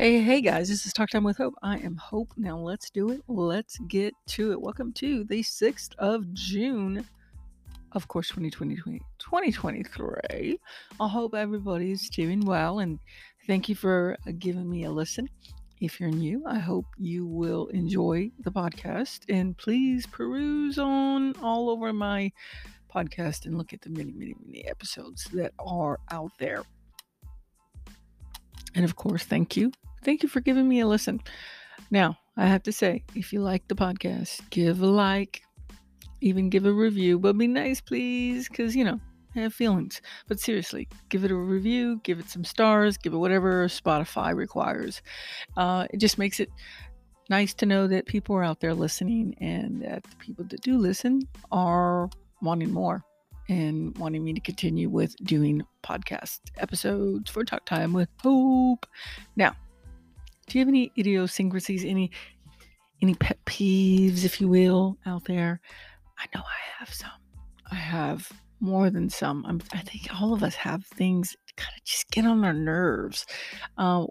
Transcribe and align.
Hey, 0.00 0.22
hey 0.22 0.40
guys, 0.40 0.70
this 0.70 0.86
is 0.86 0.94
Talk 0.94 1.10
Time 1.10 1.24
with 1.24 1.36
Hope. 1.36 1.52
I 1.62 1.76
am 1.76 1.94
Hope. 1.94 2.32
Now 2.38 2.56
let's 2.56 2.88
do 2.88 3.10
it. 3.10 3.20
Let's 3.28 3.76
get 3.80 4.14
to 4.28 4.52
it. 4.52 4.58
Welcome 4.58 4.94
to 4.94 5.24
the 5.24 5.42
6th 5.42 5.94
of 5.98 6.32
June, 6.32 7.06
of 7.92 8.08
course, 8.08 8.28
2020, 8.28 8.76
2023. 9.18 10.58
I 10.98 11.06
hope 11.06 11.34
everybody's 11.34 12.08
doing 12.08 12.40
well 12.40 12.78
and 12.78 12.98
thank 13.46 13.68
you 13.68 13.74
for 13.74 14.16
uh, 14.26 14.30
giving 14.38 14.70
me 14.70 14.84
a 14.84 14.90
listen. 14.90 15.28
If 15.82 16.00
you're 16.00 16.08
new, 16.08 16.44
I 16.46 16.58
hope 16.58 16.86
you 16.96 17.26
will 17.26 17.66
enjoy 17.66 18.30
the 18.38 18.50
podcast 18.50 19.26
and 19.28 19.54
please 19.58 20.06
peruse 20.06 20.78
on 20.78 21.34
all 21.42 21.68
over 21.68 21.92
my 21.92 22.32
podcast 22.90 23.44
and 23.44 23.58
look 23.58 23.74
at 23.74 23.82
the 23.82 23.90
many, 23.90 24.12
many, 24.12 24.34
many 24.46 24.66
episodes 24.66 25.24
that 25.34 25.52
are 25.58 25.98
out 26.10 26.32
there. 26.38 26.62
And 28.74 28.86
of 28.86 28.96
course, 28.96 29.24
thank 29.24 29.58
you. 29.58 29.72
Thank 30.02 30.22
you 30.22 30.28
for 30.28 30.40
giving 30.40 30.68
me 30.68 30.80
a 30.80 30.86
listen. 30.86 31.20
Now, 31.90 32.18
I 32.36 32.46
have 32.46 32.62
to 32.64 32.72
say, 32.72 33.04
if 33.14 33.32
you 33.32 33.40
like 33.40 33.68
the 33.68 33.74
podcast, 33.74 34.48
give 34.50 34.80
a 34.80 34.86
like, 34.86 35.42
even 36.20 36.50
give 36.50 36.66
a 36.66 36.72
review, 36.72 37.18
but 37.18 37.36
be 37.36 37.46
nice, 37.46 37.80
please, 37.80 38.48
because, 38.48 38.74
you 38.74 38.84
know, 38.84 39.00
I 39.36 39.40
have 39.40 39.54
feelings. 39.54 40.00
But 40.26 40.40
seriously, 40.40 40.88
give 41.08 41.24
it 41.24 41.30
a 41.30 41.36
review, 41.36 42.00
give 42.02 42.18
it 42.18 42.28
some 42.28 42.44
stars, 42.44 42.96
give 42.96 43.12
it 43.12 43.18
whatever 43.18 43.66
Spotify 43.66 44.34
requires. 44.34 45.02
Uh, 45.56 45.86
it 45.90 45.98
just 45.98 46.18
makes 46.18 46.40
it 46.40 46.50
nice 47.28 47.54
to 47.54 47.66
know 47.66 47.86
that 47.86 48.06
people 48.06 48.34
are 48.34 48.42
out 48.42 48.60
there 48.60 48.74
listening 48.74 49.34
and 49.40 49.82
that 49.82 50.02
the 50.02 50.16
people 50.16 50.44
that 50.46 50.62
do 50.62 50.78
listen 50.78 51.22
are 51.52 52.08
wanting 52.42 52.72
more 52.72 53.04
and 53.48 53.96
wanting 53.98 54.24
me 54.24 54.32
to 54.32 54.40
continue 54.40 54.88
with 54.88 55.14
doing 55.24 55.62
podcast 55.82 56.40
episodes 56.56 57.30
for 57.30 57.44
Talk 57.44 57.66
Time 57.66 57.92
with 57.92 58.08
Hope. 58.22 58.86
Now, 59.36 59.54
do 60.50 60.58
you 60.58 60.62
have 60.62 60.68
any 60.68 60.90
idiosyncrasies, 60.98 61.84
any 61.84 62.10
any 63.00 63.14
pet 63.14 63.38
peeves, 63.46 64.24
if 64.24 64.40
you 64.40 64.48
will, 64.48 64.98
out 65.06 65.24
there? 65.24 65.60
I 66.18 66.26
know 66.34 66.42
I 66.42 66.78
have 66.78 66.92
some. 66.92 67.10
I 67.70 67.76
have 67.76 68.30
more 68.58 68.90
than 68.90 69.08
some. 69.08 69.46
I'm, 69.46 69.60
i 69.72 69.78
think 69.78 70.08
all 70.20 70.34
of 70.34 70.42
us 70.42 70.56
have 70.56 70.84
things 70.84 71.36
kind 71.56 71.72
of 71.78 71.84
just 71.84 72.10
get 72.10 72.26
on 72.26 72.44
our 72.44 72.52
nerves. 72.52 73.26
Uh, 73.78 74.06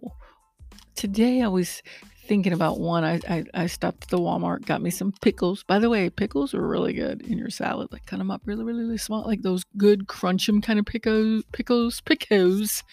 today 0.96 1.42
I 1.42 1.50
was 1.50 1.84
thinking 2.26 2.53
about 2.53 2.80
one. 2.80 3.03
I, 3.03 3.20
I, 3.30 3.44
I 3.53 3.68
stopped 3.68 4.03
at 4.03 4.09
the 4.09 4.18
Walmart, 4.18 4.66
got 4.66 4.81
me 4.81 4.92
some 4.92 5.12
pickles. 5.22 5.64
By 5.64 5.78
the 5.78 5.90
way, 5.90 6.09
pickles 6.09 6.53
are 6.53 6.66
really 6.66 6.94
good 6.94 7.22
in 7.22 7.38
your 7.38 7.50
salad. 7.50 7.90
Like 7.92 8.06
cut 8.06 8.18
them 8.18 8.31
up 8.31 8.44
really, 8.46 8.64
really, 8.64 8.84
really 8.84 8.98
small, 8.98 9.26
like 9.26 9.42
those 9.42 9.66
good 9.78 10.08
crunch 10.08 10.48
them 10.48 10.62
kind 10.62 10.80
of 10.80 10.86
pickles, 10.86 11.44
pickles, 11.52 12.00
pickles. 12.02 12.84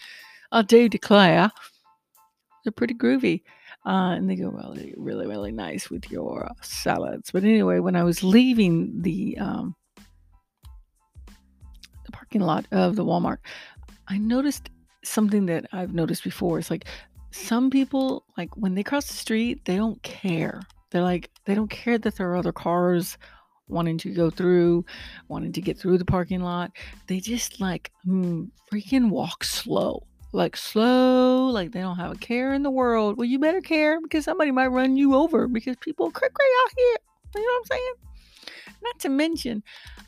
I 0.51 0.63
do 0.63 0.89
declare, 0.89 1.51
they're 2.67 2.73
pretty 2.73 2.93
groovy. 2.93 3.43
Uh, 3.85 4.11
and 4.17 4.29
they 4.29 4.35
go 4.35 4.49
really, 4.49 4.93
really, 4.97 5.25
really 5.25 5.53
nice 5.53 5.89
with 5.89 6.11
your 6.11 6.51
salads. 6.61 7.31
But 7.31 7.45
anyway, 7.45 7.79
when 7.79 7.95
I 7.95 8.03
was 8.03 8.21
leaving 8.21 9.01
the 9.01 9.37
um, 9.37 9.73
the 12.05 12.11
parking 12.11 12.41
lot 12.41 12.65
of 12.73 12.97
the 12.97 13.05
Walmart, 13.05 13.37
I 14.09 14.17
noticed 14.17 14.69
something 15.05 15.45
that 15.45 15.67
I've 15.71 15.93
noticed 15.93 16.25
before. 16.25 16.59
It's 16.59 16.69
like 16.69 16.85
some 17.31 17.69
people 17.69 18.25
like 18.37 18.49
when 18.57 18.75
they 18.75 18.83
cross 18.83 19.07
the 19.07 19.13
street, 19.13 19.63
they 19.63 19.77
don't 19.77 20.01
care. 20.03 20.59
They're 20.91 21.03
like 21.03 21.29
they 21.45 21.55
don't 21.55 21.69
care 21.69 21.97
that 21.97 22.15
there 22.17 22.29
are 22.29 22.35
other 22.35 22.51
cars 22.51 23.17
wanting 23.69 23.97
to 23.99 24.09
go 24.09 24.29
through, 24.29 24.83
wanting 25.29 25.53
to 25.53 25.61
get 25.61 25.77
through 25.77 25.99
the 25.99 26.05
parking 26.05 26.41
lot. 26.41 26.71
They 27.07 27.21
just 27.21 27.61
like 27.61 27.91
mm, 28.05 28.49
freaking 28.69 29.09
walk 29.09 29.45
slow. 29.45 30.05
Like 30.33 30.57
slow, 30.57 31.47
like 31.47 31.71
they 31.71 31.79
don't 31.79 31.95
have 31.97 32.11
a 32.11 32.17
care 32.17 32.53
in 32.53 32.63
the 32.63 32.69
world. 32.69 33.17
Well, 33.17 33.25
you 33.25 33.39
better 33.39 33.61
care 33.61 34.01
because 34.01 34.25
somebody 34.25 34.51
might 34.51 34.67
run 34.67 34.97
you 34.97 35.15
over 35.15 35.47
because 35.47 35.77
people 35.77 36.11
cray 36.11 36.29
cray 36.33 36.47
out 36.63 36.71
here. 36.75 36.97
You 37.35 37.41
know 37.41 37.53
what 37.53 37.59
I'm 37.59 37.77
saying? 37.77 37.93
Not 38.83 38.99
to 38.99 39.09
mention, 39.09 39.63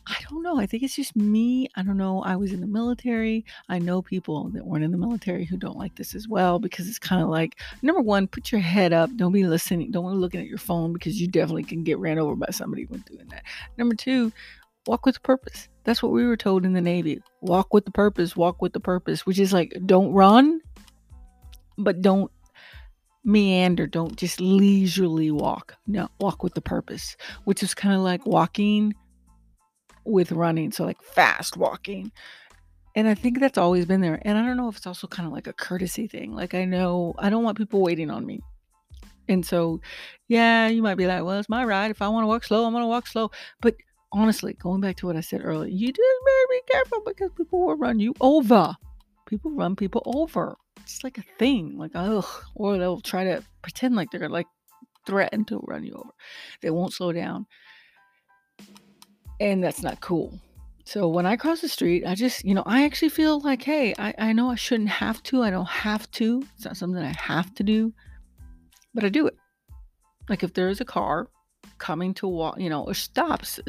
I 0.10 0.16
don't 0.30 0.42
know. 0.42 0.60
I 0.60 0.66
think 0.66 0.84
it's 0.84 0.96
just 0.96 1.16
me. 1.16 1.70
I 1.76 1.84
don't 1.84 1.98
know. 1.98 2.22
I 2.24 2.36
was 2.36 2.52
in 2.52 2.62
the 2.62 2.68
military. 2.68 3.46
I 3.70 3.78
know 3.78 4.02
people 4.02 4.50
that 4.50 4.66
weren't 4.66 4.84
in 4.84 4.92
the 4.92 4.98
military 4.98 5.46
who 5.46 5.56
don't 5.56 5.78
like 5.78 5.96
this 5.96 6.16
as 6.16 6.28
well 6.28 6.58
because 6.58 6.88
it's 6.88 7.00
kind 7.00 7.22
of 7.22 7.30
like 7.30 7.60
number 7.84 8.02
one, 8.02 8.28
put 8.28 8.52
your 8.52 8.62
head 8.62 8.92
up. 8.92 9.16
Don't 9.16 9.32
be 9.32 9.46
listening. 9.46 9.92
Don't 9.92 10.12
be 10.12 10.18
looking 10.18 10.42
at 10.42 10.48
your 10.48 10.58
phone 10.58 10.94
because 10.94 11.22
you 11.22 11.28
definitely 11.28 11.64
can 11.64 11.84
get 11.84 12.00
ran 12.00 12.18
over 12.18 12.36
by 12.36 12.50
somebody 12.50 12.86
when 12.86 13.02
doing 13.02 13.28
that. 13.30 13.44
Number 13.78 13.96
two, 13.96 14.32
walk 14.88 15.06
with 15.06 15.22
purpose. 15.24 15.70
That's 15.84 16.04
what 16.04 16.12
we 16.12 16.26
were 16.26 16.38
told 16.38 16.66
in 16.66 16.74
the 16.74 16.82
Navy. 16.82 17.22
Walk 17.42 17.74
with 17.74 17.86
the 17.86 17.92
purpose. 17.92 18.36
Walk 18.36 18.62
with 18.62 18.74
the 18.74 18.80
purpose, 18.80 19.26
which 19.26 19.40
is 19.40 19.54
like 19.54 19.76
don't 19.86 20.12
run, 20.14 20.62
but 21.78 22.02
don't 22.02 22.32
meander. 23.24 23.88
Don't 23.88 24.16
just 24.16 24.40
leisurely 24.40 25.32
walk. 25.32 25.76
No, 25.88 26.10
walk 26.20 26.44
with 26.44 26.54
the 26.54 26.62
purpose, 26.62 27.16
which 27.46 27.64
is 27.64 27.74
kind 27.74 27.96
of 27.96 28.02
like 28.02 28.26
walking 28.26 28.94
with 30.06 30.32
running. 30.32 30.72
So, 30.72 30.86
like 30.86 31.02
fast 31.02 31.58
walking. 31.58 32.12
And 32.96 33.08
I 33.08 33.14
think 33.14 33.40
that's 33.40 33.58
always 33.58 33.86
been 33.86 34.02
there. 34.02 34.20
And 34.24 34.38
I 34.38 34.46
don't 34.46 34.58
know 34.58 34.68
if 34.68 34.78
it's 34.78 34.88
also 34.88 35.08
kind 35.08 35.28
of 35.28 35.34
like 35.34 35.48
a 35.48 35.54
courtesy 35.54 36.08
thing. 36.08 36.34
Like, 36.34 36.54
I 36.54 36.66
know 36.66 37.14
I 37.20 37.30
don't 37.30 37.44
want 37.44 37.58
people 37.58 37.82
waiting 37.82 38.10
on 38.10 38.26
me. 38.26 38.42
And 39.28 39.46
so, 39.46 39.80
yeah, 40.28 40.68
you 40.68 40.82
might 40.82 40.96
be 40.96 41.06
like, 41.06 41.24
well, 41.24 41.38
it's 41.38 41.50
my 41.50 41.64
ride. 41.64 41.92
If 41.92 42.02
I 42.02 42.10
want 42.10 42.24
to 42.24 42.28
walk 42.28 42.44
slow, 42.44 42.66
I'm 42.66 42.74
going 42.74 42.84
to 42.84 42.88
walk 42.88 43.06
slow. 43.06 43.30
But 43.62 43.76
honestly, 44.12 44.54
going 44.54 44.82
back 44.82 44.98
to 44.98 45.08
what 45.08 45.16
I 45.16 45.22
said 45.22 45.42
earlier, 45.44 45.70
you 45.70 45.88
just 45.88 45.98
better 45.98 46.48
be 46.50 46.62
careful 46.72 47.02
because 47.06 47.32
people 47.38 47.66
will 47.66 47.76
run 47.76 48.00
you 48.00 48.14
over. 48.22 48.76
People 49.26 49.52
run 49.52 49.76
people 49.76 50.02
over 50.06 50.56
it's 50.90 51.04
like 51.04 51.18
a 51.18 51.24
thing. 51.38 51.78
Like, 51.78 51.92
ugh. 51.96 52.26
Or 52.56 52.78
they'll 52.78 53.02
try 53.02 53.24
to 53.24 53.44
pretend 53.62 53.96
like 53.96 54.10
they're 54.12 54.30
like 54.30 54.48
threaten 55.06 55.46
to 55.46 55.60
run 55.68 55.84
you 55.84 55.94
over. 55.94 56.12
They 56.62 56.70
won't 56.70 56.94
slow 56.94 57.12
down. 57.12 57.46
And 59.40 59.64
that's 59.64 59.84
not 59.84 60.02
cool. 60.02 60.38
So 60.86 61.08
when 61.08 61.26
I 61.26 61.36
cross 61.36 61.62
the 61.62 61.70
street, 61.70 62.04
I 62.06 62.16
just, 62.16 62.44
you 62.44 62.56
know, 62.56 62.64
I 62.66 62.84
actually 62.84 63.10
feel 63.10 63.40
like, 63.40 63.62
hey, 63.62 63.94
I, 64.00 64.14
I 64.18 64.34
know 64.34 64.50
I 64.50 64.56
shouldn't 64.56 64.90
have 64.90 65.22
to. 65.24 65.44
I 65.44 65.52
don't 65.52 65.70
have 65.70 66.10
to. 66.12 66.44
It's 66.56 66.66
not 66.66 66.78
something 66.78 67.02
I 67.02 67.16
have 67.16 67.54
to 67.56 67.64
do, 67.64 67.94
but 68.96 69.04
I 69.04 69.10
do 69.10 69.28
it. 69.28 69.38
Like 70.28 70.44
if 70.44 70.54
there 70.54 70.70
is 70.70 70.82
a 70.82 70.86
car 70.86 71.30
coming 71.80 72.14
to 72.16 72.28
walk, 72.28 72.60
you 72.60 72.70
know, 72.70 72.84
or 72.84 72.94
stops, 72.94 73.60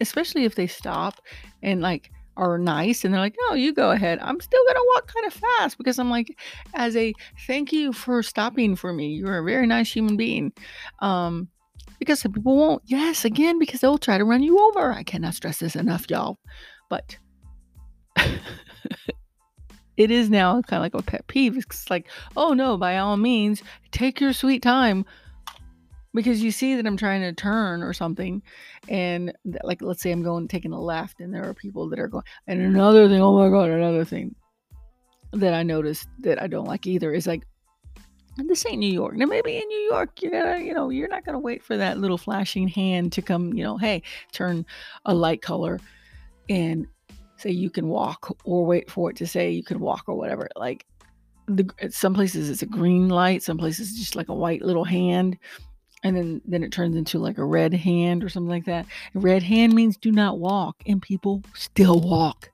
especially 0.00 0.44
if 0.44 0.54
they 0.54 0.66
stop 0.66 1.20
and 1.62 1.80
like 1.80 2.10
are 2.36 2.56
nice 2.56 3.04
and 3.04 3.12
they're 3.12 3.20
like, 3.20 3.36
"Oh, 3.48 3.54
you 3.54 3.74
go 3.74 3.90
ahead." 3.90 4.18
I'm 4.22 4.40
still 4.40 4.64
going 4.64 4.76
to 4.76 4.92
walk 4.94 5.12
kind 5.12 5.26
of 5.26 5.32
fast 5.34 5.76
because 5.76 5.98
I'm 5.98 6.08
like 6.08 6.38
as 6.74 6.96
a 6.96 7.12
thank 7.46 7.72
you 7.72 7.92
for 7.92 8.22
stopping 8.22 8.76
for 8.76 8.92
me. 8.92 9.08
You're 9.08 9.38
a 9.38 9.44
very 9.44 9.66
nice 9.66 9.92
human 9.92 10.16
being. 10.16 10.52
Um 11.00 11.48
because 11.98 12.20
some 12.20 12.32
people 12.32 12.56
won't. 12.56 12.82
Yes, 12.86 13.24
again 13.24 13.58
because 13.58 13.80
they'll 13.80 13.98
try 13.98 14.18
to 14.18 14.24
run 14.24 14.42
you 14.42 14.58
over. 14.58 14.92
I 14.92 15.02
cannot 15.02 15.34
stress 15.34 15.58
this 15.58 15.76
enough, 15.76 16.06
y'all. 16.08 16.38
But 16.88 17.18
it 19.96 20.10
is 20.10 20.30
now 20.30 20.62
kind 20.62 20.78
of 20.78 20.82
like 20.82 20.94
a 20.94 21.02
pet 21.02 21.26
peeve. 21.26 21.56
It's 21.56 21.90
like, 21.90 22.08
"Oh 22.36 22.54
no, 22.54 22.76
by 22.76 22.98
all 22.98 23.16
means, 23.16 23.62
take 23.90 24.20
your 24.20 24.32
sweet 24.32 24.62
time." 24.62 25.04
Because 26.18 26.42
you 26.42 26.50
see 26.50 26.74
that 26.74 26.86
I'm 26.86 26.96
trying 26.96 27.20
to 27.22 27.32
turn 27.32 27.82
or 27.82 27.92
something, 27.92 28.42
and 28.88 29.32
like 29.62 29.80
let's 29.80 30.02
say 30.02 30.10
I'm 30.10 30.22
going 30.22 30.48
taking 30.48 30.72
a 30.72 30.80
left, 30.80 31.20
and 31.20 31.32
there 31.32 31.48
are 31.48 31.54
people 31.54 31.88
that 31.90 31.98
are 31.98 32.08
going. 32.08 32.24
And 32.46 32.60
another 32.60 33.08
thing, 33.08 33.20
oh 33.20 33.38
my 33.38 33.48
god, 33.48 33.70
another 33.70 34.04
thing 34.04 34.34
that 35.32 35.54
I 35.54 35.62
noticed 35.62 36.08
that 36.20 36.42
I 36.42 36.46
don't 36.46 36.66
like 36.66 36.86
either 36.86 37.12
is 37.12 37.26
like 37.26 37.42
this 38.36 38.66
ain't 38.66 38.78
New 38.78 38.92
York. 38.92 39.16
Now 39.16 39.26
maybe 39.26 39.56
in 39.56 39.68
New 39.68 39.90
York, 39.90 40.22
you're 40.22 40.32
gonna, 40.32 40.58
you 40.58 40.74
know, 40.74 40.90
you're 40.90 41.08
not 41.08 41.24
gonna 41.24 41.38
wait 41.38 41.62
for 41.62 41.76
that 41.76 41.98
little 41.98 42.18
flashing 42.18 42.68
hand 42.68 43.12
to 43.12 43.22
come, 43.22 43.52
you 43.52 43.64
know, 43.64 43.76
hey, 43.76 44.02
turn 44.32 44.66
a 45.04 45.14
light 45.14 45.42
color 45.42 45.78
and 46.48 46.86
say 47.36 47.50
you 47.50 47.70
can 47.70 47.88
walk, 47.88 48.36
or 48.44 48.66
wait 48.66 48.90
for 48.90 49.10
it 49.10 49.16
to 49.16 49.26
say 49.26 49.50
you 49.50 49.62
can 49.62 49.80
walk 49.80 50.04
or 50.06 50.16
whatever. 50.16 50.48
Like 50.56 50.86
the 51.46 51.68
some 51.90 52.14
places 52.14 52.50
it's 52.50 52.62
a 52.62 52.66
green 52.66 53.08
light, 53.08 53.42
some 53.42 53.58
places 53.58 53.96
just 53.96 54.16
like 54.16 54.28
a 54.28 54.34
white 54.34 54.62
little 54.62 54.84
hand 54.84 55.38
and 56.04 56.16
then 56.16 56.40
then 56.44 56.62
it 56.62 56.72
turns 56.72 56.96
into 56.96 57.18
like 57.18 57.38
a 57.38 57.44
red 57.44 57.74
hand 57.74 58.22
or 58.22 58.28
something 58.28 58.50
like 58.50 58.66
that. 58.66 58.86
Red 59.14 59.42
hand 59.42 59.74
means 59.74 59.96
do 59.96 60.12
not 60.12 60.38
walk, 60.38 60.76
and 60.86 61.02
people 61.02 61.42
still 61.54 62.00
walk. 62.00 62.50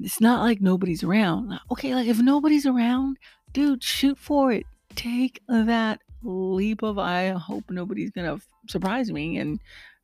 It's 0.00 0.20
not 0.20 0.42
like 0.42 0.60
nobody's 0.60 1.02
around. 1.02 1.58
Okay, 1.70 1.94
like 1.94 2.06
if 2.06 2.18
nobody's 2.18 2.66
around, 2.66 3.18
dude, 3.52 3.82
shoot 3.82 4.18
for 4.18 4.52
it. 4.52 4.66
Take 4.94 5.40
that 5.48 6.00
leap 6.22 6.82
of 6.82 6.98
I 6.98 7.30
hope 7.30 7.64
nobody's 7.70 8.10
gonna 8.10 8.38
surprise 8.68 9.10
me 9.10 9.38
and 9.38 9.58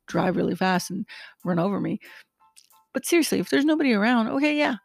drive 0.07 0.35
really 0.35 0.55
fast 0.55 0.89
and 0.89 1.05
run 1.45 1.59
over 1.59 1.79
me. 1.79 1.99
But 2.93 3.05
seriously, 3.05 3.39
if 3.39 3.49
there's 3.49 3.65
nobody 3.65 3.93
around, 3.93 4.29
okay, 4.29 4.57
yeah, 4.57 4.77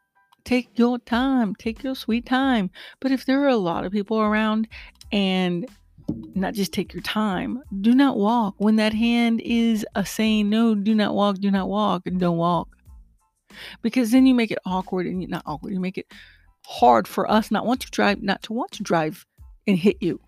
take 0.45 0.79
your 0.79 0.99
time, 0.99 1.55
take 1.55 1.83
your 1.83 1.95
sweet 1.95 2.27
time. 2.27 2.71
But 3.01 3.13
if 3.13 3.25
there 3.25 3.43
are 3.43 3.49
a 3.49 3.57
lot 3.57 3.85
of 3.85 3.93
people 3.93 4.21
around 4.21 4.69
and 5.11 5.67
not 6.35 6.55
just 6.55 6.73
take 6.73 6.93
your 6.93 7.03
time. 7.03 7.63
Do 7.81 7.95
not 7.95 8.17
walk. 8.17 8.55
When 8.59 8.77
that 8.77 8.93
hand 8.93 9.41
is 9.45 9.87
a 9.95 10.05
saying, 10.05 10.51
no, 10.51 10.75
do 10.75 10.95
not 10.95 11.15
walk, 11.15 11.39
do 11.39 11.51
not 11.51 11.69
walk, 11.69 12.03
and 12.07 12.19
don't 12.19 12.37
walk. 12.37 12.69
Because 13.83 14.11
then 14.11 14.27
you 14.27 14.35
make 14.35 14.51
it 14.51 14.59
awkward 14.67 15.07
and 15.07 15.27
not 15.29 15.45
awkward. 15.47 15.73
You 15.73 15.81
make 15.81 15.99
it 15.99 16.07
hard 16.67 17.07
for 17.07 17.31
us 17.31 17.51
not 17.51 17.67
want 17.67 17.81
to 17.83 17.91
drive, 17.91 18.23
not 18.23 18.43
to 18.43 18.53
want 18.53 18.73
to 18.73 18.83
drive 18.83 19.25
and 19.67 19.79
hit 19.79 19.97
you. 20.01 20.21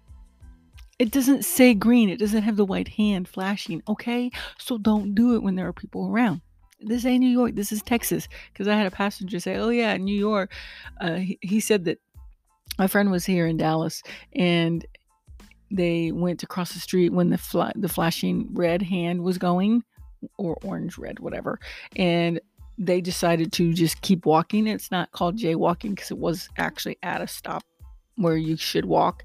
It 0.99 1.11
doesn't 1.11 1.45
say 1.45 1.75
green. 1.75 2.09
It 2.09 2.19
doesn't 2.19 2.43
have 2.43 2.57
the 2.57 2.65
white 2.65 2.89
hand 2.89 3.29
flashing. 3.29 3.83
Okay. 3.89 4.31
So 4.59 4.79
don't 4.79 5.15
do 5.15 5.35
it 5.35 5.43
when 5.43 5.57
there 5.57 5.67
are 5.67 5.73
people 5.73 6.09
around. 6.09 6.41
This 6.81 7.05
ain't 7.05 7.21
New 7.21 7.29
York. 7.29 7.55
This 7.55 7.73
is 7.73 7.83
Texas. 7.83 8.29
Because 8.53 8.69
I 8.69 8.77
had 8.77 8.87
a 8.87 8.91
passenger 8.91 9.41
say, 9.41 9.57
oh, 9.57 9.71
yeah, 9.71 9.97
New 9.97 10.17
York. 10.17 10.53
Uh, 11.01 11.17
he, 11.17 11.39
he 11.43 11.61
said 11.61 11.85
that 11.85 11.99
my 12.79 12.87
friend 12.87 13.11
was 13.11 13.27
here 13.27 13.47
in 13.47 13.57
Dallas 13.57 14.03
and 14.35 14.87
they 15.71 16.13
went 16.13 16.43
across 16.43 16.73
the 16.73 16.81
street 16.81 17.13
when 17.13 17.31
the 17.31 17.39
fla- 17.39 17.73
the 17.75 17.89
flashing 17.89 18.49
red 18.53 18.83
hand 18.83 19.23
was 19.23 19.39
going 19.39 19.83
or 20.39 20.57
orange 20.63 20.97
red 20.99 21.19
whatever 21.19 21.59
and 21.97 22.41
they 22.79 23.01
decided 23.01 23.53
to 23.53 23.73
just 23.73 24.03
keep 24.03 24.27
walking. 24.27 24.67
It's 24.67 24.91
not 24.91 25.11
called 25.13 25.39
jaywalking 25.39 25.91
because 25.95 26.11
it 26.11 26.19
was 26.19 26.51
actually 26.59 26.99
at 27.03 27.23
a 27.23 27.27
stop 27.27 27.65
where 28.17 28.37
you 28.37 28.57
should 28.57 28.85
walk 28.85 29.25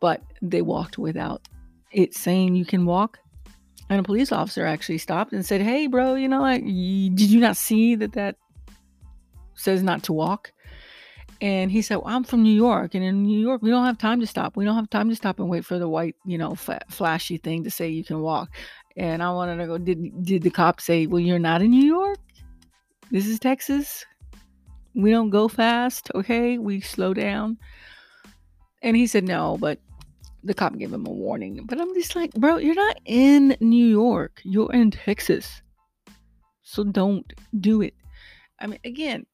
but 0.00 0.22
they 0.42 0.62
walked 0.62 0.98
without 0.98 1.48
it 1.92 2.14
saying 2.14 2.54
you 2.54 2.64
can 2.64 2.84
walk. 2.84 3.18
And 3.88 4.00
a 4.00 4.02
police 4.02 4.32
officer 4.32 4.66
actually 4.66 4.98
stopped 4.98 5.32
and 5.32 5.46
said 5.46 5.60
hey 5.60 5.86
bro 5.86 6.14
you 6.14 6.28
know 6.28 6.40
like 6.40 6.64
did 6.64 7.20
you 7.20 7.38
not 7.38 7.56
see 7.56 7.94
that 7.94 8.12
that 8.14 8.36
says 9.54 9.82
not 9.82 10.02
to 10.04 10.12
walk 10.12 10.52
and 11.40 11.70
he 11.70 11.82
said, 11.82 11.96
well, 11.96 12.08
I'm 12.08 12.24
from 12.24 12.42
New 12.42 12.54
York. 12.54 12.94
And 12.94 13.04
in 13.04 13.22
New 13.22 13.38
York, 13.38 13.62
we 13.62 13.70
don't 13.70 13.84
have 13.84 13.98
time 13.98 14.20
to 14.20 14.26
stop. 14.26 14.56
We 14.56 14.64
don't 14.64 14.74
have 14.76 14.90
time 14.90 15.08
to 15.08 15.16
stop 15.16 15.38
and 15.38 15.48
wait 15.48 15.64
for 15.64 15.78
the 15.78 15.88
white, 15.88 16.16
you 16.24 16.38
know, 16.38 16.54
flashy 16.54 17.36
thing 17.36 17.64
to 17.64 17.70
say 17.70 17.88
you 17.88 18.04
can 18.04 18.20
walk. 18.20 18.50
And 18.96 19.22
I 19.22 19.30
wanted 19.30 19.58
to 19.58 19.66
go, 19.66 19.78
did, 19.78 20.24
did 20.24 20.42
the 20.42 20.50
cop 20.50 20.80
say, 20.80 21.06
well, 21.06 21.20
you're 21.20 21.38
not 21.38 21.62
in 21.62 21.70
New 21.70 21.84
York? 21.84 22.18
This 23.10 23.26
is 23.26 23.38
Texas. 23.38 24.04
We 24.94 25.10
don't 25.10 25.30
go 25.30 25.48
fast. 25.48 26.10
Okay. 26.14 26.58
We 26.58 26.80
slow 26.80 27.12
down. 27.12 27.58
And 28.82 28.96
he 28.96 29.06
said, 29.06 29.24
no, 29.24 29.58
but 29.60 29.78
the 30.44 30.54
cop 30.54 30.76
gave 30.78 30.92
him 30.92 31.06
a 31.06 31.10
warning. 31.10 31.64
But 31.66 31.80
I'm 31.80 31.92
just 31.94 32.16
like, 32.16 32.32
bro, 32.34 32.56
you're 32.56 32.74
not 32.74 32.98
in 33.04 33.56
New 33.60 33.86
York. 33.86 34.40
You're 34.44 34.72
in 34.72 34.90
Texas. 34.90 35.62
So 36.62 36.84
don't 36.84 37.30
do 37.60 37.82
it. 37.82 37.94
I 38.60 38.66
mean, 38.66 38.80
again, 38.84 39.26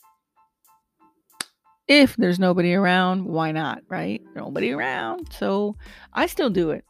if 1.88 2.16
there's 2.16 2.38
nobody 2.38 2.74
around, 2.74 3.24
why 3.24 3.52
not, 3.52 3.82
right? 3.88 4.22
Nobody 4.34 4.72
around. 4.72 5.32
So 5.32 5.76
I 6.12 6.26
still 6.26 6.50
do 6.50 6.70
it. 6.70 6.84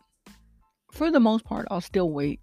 For 0.93 1.11
the 1.11 1.21
most 1.21 1.45
part, 1.45 1.67
I'll 1.71 1.81
still 1.81 2.11
wait. 2.11 2.41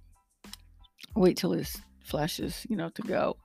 Wait 1.15 1.37
till 1.37 1.53
it 1.53 1.71
flashes, 2.03 2.65
you 2.69 2.75
know, 2.75 2.89
to 2.89 3.01
go. 3.03 3.37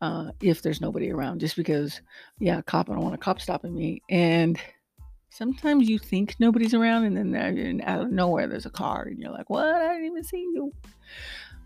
Uh, 0.00 0.30
if 0.40 0.62
there's 0.62 0.80
nobody 0.80 1.10
around, 1.10 1.40
just 1.40 1.56
because, 1.56 2.00
yeah, 2.38 2.60
cop, 2.62 2.90
I 2.90 2.94
don't 2.94 3.02
want 3.02 3.14
a 3.14 3.18
cop 3.18 3.40
stopping 3.40 3.74
me. 3.74 4.02
And 4.10 4.58
sometimes 5.30 5.88
you 5.88 5.98
think 5.98 6.36
nobody's 6.38 6.74
around, 6.74 7.04
and 7.04 7.16
then 7.16 7.82
out 7.84 8.02
of 8.02 8.10
nowhere 8.10 8.46
there's 8.46 8.66
a 8.66 8.70
car, 8.70 9.04
and 9.04 9.18
you're 9.18 9.32
like, 9.32 9.48
"What? 9.48 9.66
I 9.66 9.94
didn't 9.94 10.06
even 10.06 10.24
see 10.24 10.38
you." 10.52 10.72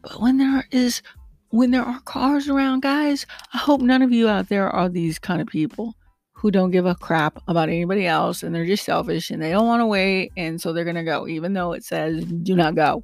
But 0.02 0.20
when 0.20 0.38
there 0.38 0.67
is, 0.70 1.02
when 1.50 1.70
there 1.70 1.82
are 1.82 2.00
cars 2.00 2.49
around, 2.49 2.82
guys, 2.82 3.26
I 3.52 3.58
hope 3.58 3.81
none 3.81 4.02
of 4.02 4.12
you 4.12 4.29
out 4.29 4.49
there 4.49 4.70
are 4.70 4.88
these 4.88 5.19
kind 5.19 5.40
of 5.40 5.49
people 5.49 5.96
who 6.38 6.50
don't 6.52 6.70
give 6.70 6.87
a 6.87 6.94
crap 6.94 7.43
about 7.49 7.69
anybody 7.69 8.06
else 8.06 8.44
and 8.44 8.55
they're 8.55 8.64
just 8.64 8.85
selfish 8.85 9.31
and 9.31 9.43
they 9.43 9.50
don't 9.50 9.67
want 9.67 9.81
to 9.81 9.87
wait 9.87 10.31
and 10.37 10.61
so 10.61 10.73
they're 10.73 10.85
going 10.85 10.94
to 10.94 11.02
go 11.02 11.26
even 11.26 11.52
though 11.52 11.73
it 11.73 11.85
says 11.85 12.25
do 12.25 12.55
not 12.55 12.76
go 12.76 13.02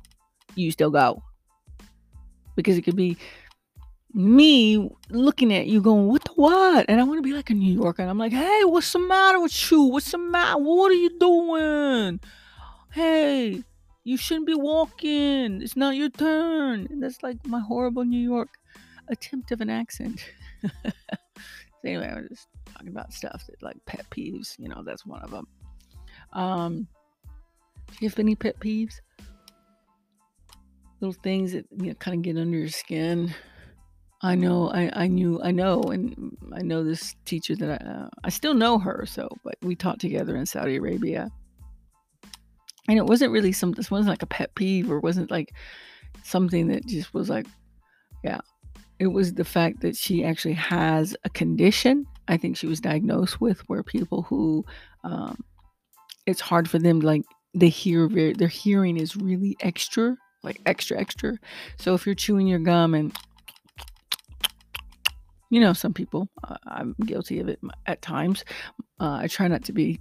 you 0.55 0.71
still 0.71 0.91
go. 0.91 1.23
Because 2.57 2.79
it 2.79 2.83
could 2.83 2.97
be 2.97 3.17
me 4.13 4.89
looking 5.11 5.53
at 5.53 5.67
you 5.67 5.81
going 5.81 6.07
what 6.07 6.23
the 6.23 6.33
what? 6.37 6.87
And 6.89 7.01
i 7.01 7.05
want 7.05 7.19
to 7.19 7.29
be 7.29 7.33
like 7.33 7.51
a 7.51 7.55
new 7.55 7.75
yorker 7.75 8.01
and 8.01 8.09
i'm 8.09 8.17
like 8.17 8.31
hey 8.31 8.61
what's 8.63 8.93
the 8.93 9.01
matter 9.01 9.41
with 9.41 9.71
you? 9.73 9.83
What's 9.83 10.13
the 10.13 10.19
matter 10.19 10.57
what 10.61 10.93
are 10.93 10.95
you 10.95 11.19
doing? 11.19 12.21
Hey 12.93 13.65
you 14.05 14.17
shouldn't 14.17 14.47
be 14.47 14.55
walking. 14.55 15.63
It's 15.63 15.77
not 15.77 15.97
your 15.97 16.11
turn. 16.11 16.87
And 16.91 17.03
that's 17.03 17.23
like 17.25 17.45
my 17.47 17.59
horrible 17.59 18.05
new 18.05 18.21
york 18.21 18.51
attempt 19.09 19.51
of 19.51 19.61
an 19.61 19.71
accent. 19.71 20.25
Anyway, 21.85 22.09
I 22.09 22.21
was 22.21 22.29
just 22.31 22.49
talking 22.75 22.89
about 22.89 23.13
stuff 23.13 23.45
that 23.47 23.63
like 23.63 23.77
pet 23.87 24.07
peeves. 24.11 24.59
You 24.59 24.69
know, 24.69 24.83
that's 24.85 25.07
one 25.07 25.23
of 25.23 25.31
them. 25.31 25.47
Um, 26.33 26.89
do 27.89 27.97
you 28.01 28.09
have 28.09 28.19
any 28.19 28.35
pet 28.35 28.59
peeves? 28.61 28.95
Little 31.01 31.17
things 31.23 31.53
that 31.53 31.67
you 31.79 31.89
know 31.89 31.95
kind 31.95 32.17
of 32.17 32.23
get 32.23 32.37
under 32.37 32.59
your 32.59 32.69
skin. 32.69 33.33
I 34.23 34.37
know, 34.37 34.71
I, 34.71 34.91
I 34.95 35.07
knew, 35.07 35.39
I 35.43 35.51
know, 35.51 35.83
and 35.83 36.35
I 36.55 36.63
know 36.63 36.83
this 36.83 37.15
teacher 37.27 37.55
that 37.57 37.83
I, 37.83 37.87
uh, 37.87 38.09
I 38.25 38.31
still 38.31 38.55
know 38.55 38.79
her. 38.79 39.05
So, 39.07 39.29
but 39.45 39.57
we 39.61 39.77
taught 39.77 40.01
together 40.01 40.35
in 40.37 40.47
Saudi 40.47 40.77
Arabia, 40.77 41.31
and 42.89 42.97
it 42.97 43.05
wasn't 43.05 43.33
really 43.33 43.53
some. 43.53 43.73
This 43.73 43.91
wasn't 43.91 44.09
like 44.09 44.23
a 44.23 44.27
pet 44.27 44.55
peeve, 44.55 44.91
or 44.91 44.99
wasn't 45.01 45.31
like 45.31 45.53
something 46.23 46.69
that 46.69 46.87
just 46.87 47.13
was 47.13 47.29
like, 47.29 47.47
yeah, 48.23 48.41
it 48.99 49.09
was 49.09 49.35
the 49.35 49.45
fact 49.45 49.81
that 49.83 49.95
she 49.97 50.25
actually 50.25 50.55
has 50.55 51.15
a 51.25 51.31
condition 51.31 52.07
i 52.29 52.37
think 52.37 52.57
she 52.57 52.67
was 52.67 52.81
diagnosed 52.81 53.41
with 53.41 53.61
where 53.69 53.83
people 53.83 54.23
who 54.23 54.65
um, 55.05 55.37
it's 56.27 56.41
hard 56.41 56.69
for 56.69 56.79
them 56.79 57.01
like 57.01 57.23
they 57.55 57.69
hear 57.69 58.09
their 58.35 58.49
hearing 58.49 58.97
is 58.97 59.17
really 59.17 59.57
extra 59.61 60.17
like 60.43 60.61
extra 60.67 60.99
extra 60.99 61.37
so 61.79 61.95
if 61.95 62.07
you're 62.07 62.15
chewing 62.15 62.47
your 62.47 62.59
gum 62.59 62.95
and 62.95 63.15
you 65.51 65.61
know 65.61 65.73
some 65.73 65.95
people 65.95 66.29
uh, 66.49 66.57
i'm 66.67 66.95
guilty 67.07 67.41
of 67.41 67.49
it 67.49 67.61
at 67.87 68.03
times 68.03 68.45
uh, 69.01 69.19
i 69.21 69.27
try 69.27 69.47
not 69.47 69.63
to 69.65 69.73
be 69.73 70.01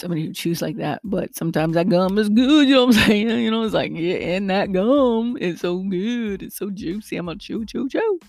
somebody 0.00 0.26
who 0.26 0.32
chews 0.32 0.62
like 0.62 0.76
that, 0.78 1.00
but 1.04 1.34
sometimes 1.36 1.74
that 1.74 1.88
gum 1.88 2.18
is 2.18 2.28
good. 2.28 2.66
You 2.66 2.74
know 2.74 2.86
what 2.86 2.96
I'm 2.96 3.02
saying? 3.06 3.28
You 3.28 3.50
know, 3.50 3.62
it's 3.62 3.74
like, 3.74 3.92
yeah, 3.94 4.16
and 4.16 4.50
that 4.50 4.72
gum 4.72 5.36
is 5.36 5.60
so 5.60 5.78
good. 5.78 6.42
It's 6.42 6.56
so 6.56 6.70
juicy. 6.70 7.16
I'm 7.16 7.26
gonna 7.26 7.38
chew, 7.38 7.64
chew, 7.66 7.88
chew. 7.88 8.20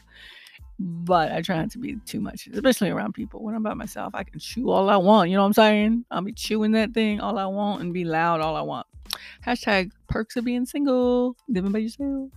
But 0.79 1.31
I 1.31 1.41
try 1.41 1.57
not 1.57 1.71
to 1.71 1.77
be 1.77 1.97
too 2.05 2.19
much, 2.19 2.47
especially 2.47 2.89
around 2.89 3.13
people. 3.13 3.43
When 3.43 3.53
I'm 3.53 3.63
by 3.63 3.73
myself, 3.73 4.15
I 4.15 4.23
can 4.23 4.39
chew 4.39 4.71
all 4.71 4.89
I 4.89 4.97
want. 4.97 5.29
You 5.29 5.35
know 5.35 5.43
what 5.43 5.47
I'm 5.47 5.53
saying? 5.53 6.05
I'll 6.09 6.21
be 6.21 6.33
chewing 6.33 6.71
that 6.71 6.93
thing 6.93 7.19
all 7.19 7.37
I 7.37 7.45
want 7.45 7.81
and 7.81 7.93
be 7.93 8.03
loud 8.03 8.41
all 8.41 8.55
I 8.55 8.61
want. 8.61 8.87
Hashtag 9.45 9.91
perks 10.07 10.37
of 10.37 10.45
being 10.45 10.65
single, 10.65 11.35
living 11.47 11.71
by 11.71 11.79
yourself. 11.79 12.31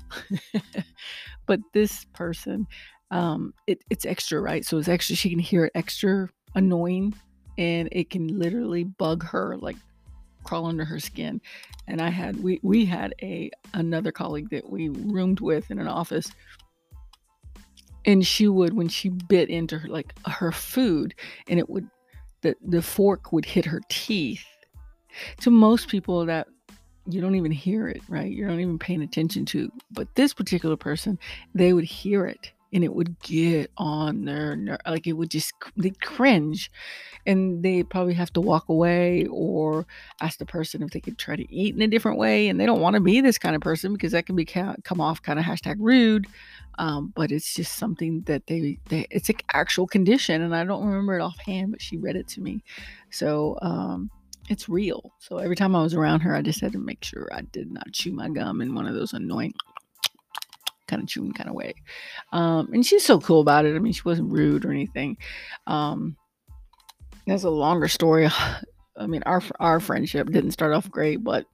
but 1.47 1.61
this 1.73 2.05
person, 2.13 2.67
um, 3.11 3.55
it, 3.67 3.83
it's 3.89 4.05
extra, 4.05 4.41
right? 4.41 4.65
So 4.65 4.77
it's 4.79 4.89
extra. 4.89 5.17
She 5.17 5.31
can 5.31 5.39
hear 5.39 5.67
it 5.67 5.73
extra 5.75 6.29
annoying 6.55 7.15
and 7.59 7.89
it 7.93 8.11
can 8.11 8.39
literally 8.39 8.85
bug 8.85 9.25
her 9.25 9.57
like 9.57 9.77
crawl 10.43 10.67
under 10.67 10.85
her 10.85 11.01
skin 11.01 11.41
and 11.89 12.01
i 12.01 12.11
had 12.11 12.43
we 12.43 12.61
we 12.63 12.85
had 12.85 13.15
a 13.23 13.51
another 13.75 14.13
colleague 14.13 14.51
that 14.51 14.69
we 14.69 14.89
roomed 14.89 15.41
with 15.41 15.71
in 15.71 15.79
an 15.79 15.89
office 15.89 16.31
and 18.05 18.27
she 18.27 18.49
would 18.49 18.75
when 18.75 18.89
she 18.89 19.09
bit 19.09 19.49
into 19.49 19.79
her 19.79 19.89
like 19.89 20.13
her 20.27 20.53
food 20.53 21.15
and 21.49 21.59
it 21.59 21.69
would 21.69 21.89
the 22.43 22.55
the 22.67 22.83
fork 22.83 23.33
would 23.33 23.45
hit 23.45 23.65
her 23.65 23.81
teeth. 23.89 24.45
To 25.43 25.51
most 25.51 25.89
people 25.89 26.27
that 26.27 26.49
you 27.07 27.21
don't 27.21 27.37
even 27.37 27.53
hear 27.53 27.89
it 27.89 28.03
right? 28.09 28.31
You're 28.31 28.49
not 28.49 28.59
even 28.59 28.79
paying 28.79 29.03
attention 29.03 29.45
to 29.47 29.71
but 29.91 30.15
this 30.15 30.35
particular 30.35 30.77
person 30.77 31.19
they 31.55 31.73
would 31.73 31.85
hear 31.85 32.27
it 32.27 32.53
and 32.75 32.83
it 32.83 32.93
would 32.93 33.19
get 33.21 33.71
on 33.79 34.25
their 34.25 34.57
ner- 34.57 34.79
like 34.87 35.07
it 35.07 35.13
would 35.13 35.31
just 35.31 35.53
they 35.77 35.91
cringe 35.91 36.71
and 37.25 37.63
they 37.63 37.83
probably 37.83 38.13
have 38.15 38.33
to 38.33 38.41
walk 38.41 38.69
away 38.69 39.27
or 39.31 39.87
ask 40.21 40.39
the 40.39 40.45
person 40.45 40.83
if 40.83 40.91
they 40.91 41.01
could 41.01 41.17
try 41.17 41.37
to 41.37 41.55
eat 41.55 41.75
in 41.75 41.81
a 41.81 41.87
different 41.87 42.19
way 42.19 42.49
and 42.49 42.61
they 42.61 42.67
don't 42.67 42.81
want 42.81 42.95
to 42.95 43.01
be 43.01 43.21
this 43.21 43.39
kind 43.39 43.55
of 43.55 43.63
person 43.63 43.93
because 43.93 44.13
that 44.13 44.27
can 44.27 44.37
be 44.37 44.45
come 44.45 45.01
off 45.01 45.23
kind 45.23 45.39
of 45.39 45.45
hashtag 45.45 45.77
rude 45.79 46.27
um, 46.79 47.13
but 47.15 47.31
it's 47.31 47.55
just 47.55 47.77
something 47.77 48.23
that 48.23 48.47
they, 48.49 48.79
they 48.89 49.07
it's 49.11 49.29
an 49.29 49.37
actual 49.53 49.87
condition 49.87 50.43
and 50.43 50.55
i 50.55 50.65
don't 50.65 50.85
remember 50.85 51.17
it 51.17 51.23
offhand 51.23 51.71
but 51.71 51.81
she 51.81 51.97
read 51.97 52.17
it 52.17 52.27
to 52.29 52.41
me. 52.41 52.63
So 53.11 53.57
um, 53.63 54.11
it's 54.49 54.69
real. 54.69 55.13
So 55.21 55.39
every 55.39 55.57
time 55.57 55.77
i 55.77 55.83
was 55.83 55.95
around 55.95 56.21
her 56.21 56.35
i 56.35 56.43
just 56.43 56.61
had 56.61 56.73
to 56.73 56.79
make 56.79 57.05
sure 57.05 57.29
i 57.33 57.43
did 57.53 57.71
not 57.71 57.93
chew 57.93 58.13
my 58.13 58.29
gum 58.29 58.61
in 58.61 58.75
one 58.75 58.87
of 58.87 58.95
those 58.95 59.13
annoying 59.13 59.55
kind 60.87 61.03
of 61.03 61.09
chewing 61.09 61.33
kind 61.33 61.49
of 61.49 61.55
way. 61.55 61.75
Um, 62.33 62.71
and 62.73 62.85
she's 62.85 63.05
so 63.05 63.21
cool 63.21 63.41
about 63.41 63.67
it. 63.67 63.77
I 63.77 63.79
mean, 63.79 63.93
she 63.93 64.03
wasn't 64.05 64.33
rude 64.33 64.65
or 64.65 64.71
anything. 64.71 65.17
Um, 65.67 66.17
that's 67.27 67.45
a 67.45 67.51
longer 67.51 67.89
story. 67.89 68.29
I 68.97 69.07
mean, 69.09 69.23
our 69.27 69.43
our 69.59 69.81
friendship 69.81 70.31
didn't 70.31 70.53
start 70.53 70.73
off 70.73 70.91
great, 70.91 71.25
but 71.25 71.47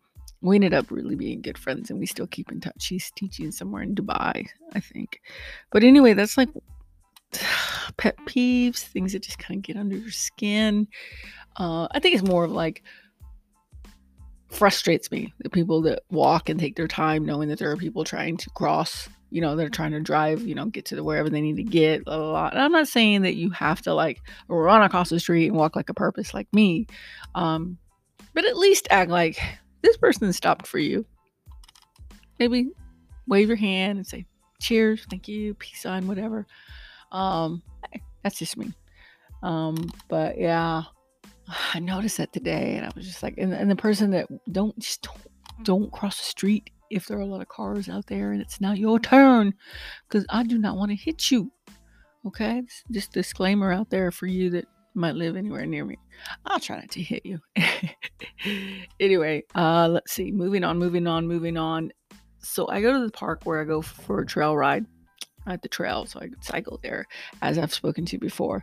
we 0.43 0.57
ended 0.57 0.75
up 0.75 0.91
really 0.91 1.17
being 1.17 1.41
good 1.41 1.59
friends, 1.59 1.91
and 1.91 1.99
we 1.99 2.07
still 2.07 2.27
keep 2.27 2.53
in 2.53 2.61
touch. 2.61 2.75
She's 2.79 3.11
teaching 3.17 3.51
somewhere 3.51 3.83
in 3.83 3.95
Dubai, 3.95 4.47
I 4.75 4.81
think. 4.81 5.21
But 5.71 5.83
anyway, 5.83 6.13
that's 6.13 6.37
like 6.37 6.51
pet 7.97 8.17
peeves, 8.27 8.81
things 8.81 9.13
that 9.13 9.23
just 9.23 9.39
kind 9.39 9.59
of 9.59 9.63
get 9.63 9.77
under 9.77 9.97
your 9.97 10.11
skin. 10.11 10.89
Uh, 11.57 11.89
I 11.91 11.99
think 11.99 12.15
it's 12.15 12.27
more 12.27 12.45
of 12.45 12.53
like 12.53 12.83
frustrates 14.51 15.11
me 15.11 15.33
the 15.39 15.51
people 15.51 15.83
that 15.83 16.03
walk 16.11 16.49
and 16.49 16.59
take 16.59 16.77
their 16.77 16.89
time 16.89 17.25
knowing 17.25 17.49
that 17.49 17.59
there 17.59 17.71
are 17.71 17.77
people 17.77 18.05
trying 18.05 18.37
to 18.37 18.51
cross 18.51 19.09
you 19.31 19.41
know, 19.41 19.57
they're 19.57 19.69
trying 19.69 19.93
to 19.93 20.01
drive, 20.01 20.43
you 20.43 20.55
know, 20.55 20.67
get 20.67 20.85
to 20.87 20.97
the 20.97 21.05
wherever 21.05 21.31
they 21.31 21.41
need 21.41 21.57
to 21.57 21.63
get. 21.63 22.05
Blah, 22.05 22.17
blah. 22.17 22.49
And 22.49 22.61
I'm 22.61 22.73
not 22.73 22.89
saying 22.89 23.23
that 23.23 23.37
you 23.37 23.51
have 23.51 23.81
to 23.83 23.95
like 23.95 24.21
run 24.49 24.83
across 24.83 25.09
the 25.09 25.21
street 25.21 25.49
and 25.49 25.57
walk 25.57 25.77
like 25.77 25.89
a 25.89 25.95
purpose 25.95 26.35
like 26.35 26.53
me, 26.53 26.87
um, 27.35 27.79
but 28.35 28.45
at 28.45 28.57
least 28.57 28.89
act 28.91 29.11
like 29.11 29.41
this 29.83 29.97
person 29.97 30.33
stopped 30.33 30.67
for 30.67 30.79
you, 30.79 31.07
maybe 32.39 32.71
wave 33.27 33.49
your 33.49 33.57
hand 33.57 33.99
and 33.99 34.07
say, 34.07 34.27
cheers, 34.61 35.07
thank 35.09 35.29
you, 35.29 35.55
peace 35.55 35.81
sign, 35.81 36.07
whatever. 36.07 36.47
Um, 37.13 37.63
that's 38.23 38.39
just 38.39 38.57
me. 38.57 38.73
Um, 39.43 39.91
but 40.09 40.39
yeah, 40.39 40.83
I 41.75 41.79
noticed 41.79 42.19
that 42.19 42.33
today, 42.33 42.77
and 42.77 42.87
I 42.87 42.91
was 42.95 43.07
just 43.07 43.23
like, 43.23 43.35
and, 43.39 43.53
and 43.53 43.71
the 43.71 43.77
person 43.77 44.11
that 44.11 44.27
don't 44.53 44.79
just 44.79 45.03
don't, 45.03 45.19
don't 45.63 45.93
cross 45.93 46.19
the 46.19 46.25
street 46.25 46.71
if 46.91 47.07
there 47.07 47.19
are 47.19 47.23
a 47.23 47.27
lot 47.27 47.41
of 47.41 47.49
cars 47.49 47.89
out 47.89 48.07
there 48.07 48.33
and 48.33 48.43
it's 48.43 48.61
not 48.61 48.79
your 48.79 48.99
turn, 48.99 49.55
because 50.09 50.27
I 50.29 50.43
do 50.43 50.59
not 50.59 50.77
want 50.77 50.91
to 50.91 50.97
hit 50.97 51.31
you. 51.31 51.51
Okay, 52.27 52.63
just 52.91 53.13
disclaimer 53.13 53.73
out 53.73 53.89
there 53.89 54.11
for 54.11 54.27
you 54.27 54.51
that 54.51 54.67
might 54.95 55.15
live 55.15 55.37
anywhere 55.37 55.65
near 55.65 55.85
me. 55.85 55.97
I'll 56.45 56.61
try 56.61 56.77
not 56.77 56.91
to 56.91 57.03
hit 57.03 57.25
you. 57.25 57.39
anyway, 59.01 59.45
uh, 59.55 59.89
let's 59.89 60.13
see. 60.13 60.31
Moving 60.31 60.65
on, 60.65 60.79
moving 60.79 61.07
on, 61.07 61.27
moving 61.27 61.57
on. 61.57 61.93
So 62.41 62.69
I 62.69 62.81
go 62.81 62.93
to 62.93 63.05
the 63.05 63.13
park 63.13 63.43
where 63.45 63.61
I 63.61 63.65
go 63.65 63.81
for 63.81 64.21
a 64.21 64.27
trail 64.27 64.57
ride 64.57 64.85
at 65.47 65.63
the 65.63 65.69
trail, 65.69 66.07
so 66.07 66.21
I 66.21 66.29
could 66.29 66.45
cycle 66.45 66.79
there, 66.83 67.07
as 67.41 67.59
I've 67.59 67.73
spoken 67.73 68.05
to 68.07 68.19
before. 68.19 68.63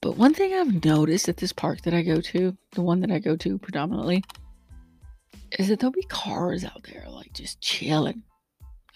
But 0.00 0.16
one 0.16 0.34
thing 0.34 0.54
I've 0.54 0.84
noticed 0.84 1.28
at 1.28 1.38
this 1.38 1.52
park 1.52 1.82
that 1.82 1.94
I 1.94 2.02
go 2.02 2.20
to, 2.20 2.56
the 2.72 2.82
one 2.82 3.00
that 3.00 3.10
I 3.10 3.18
go 3.18 3.36
to 3.36 3.58
predominantly, 3.58 4.22
is 5.52 5.68
that 5.68 5.80
there'll 5.80 5.92
be 5.92 6.02
cars 6.02 6.64
out 6.64 6.84
there 6.84 7.06
like 7.08 7.32
just 7.32 7.60
chilling. 7.60 8.22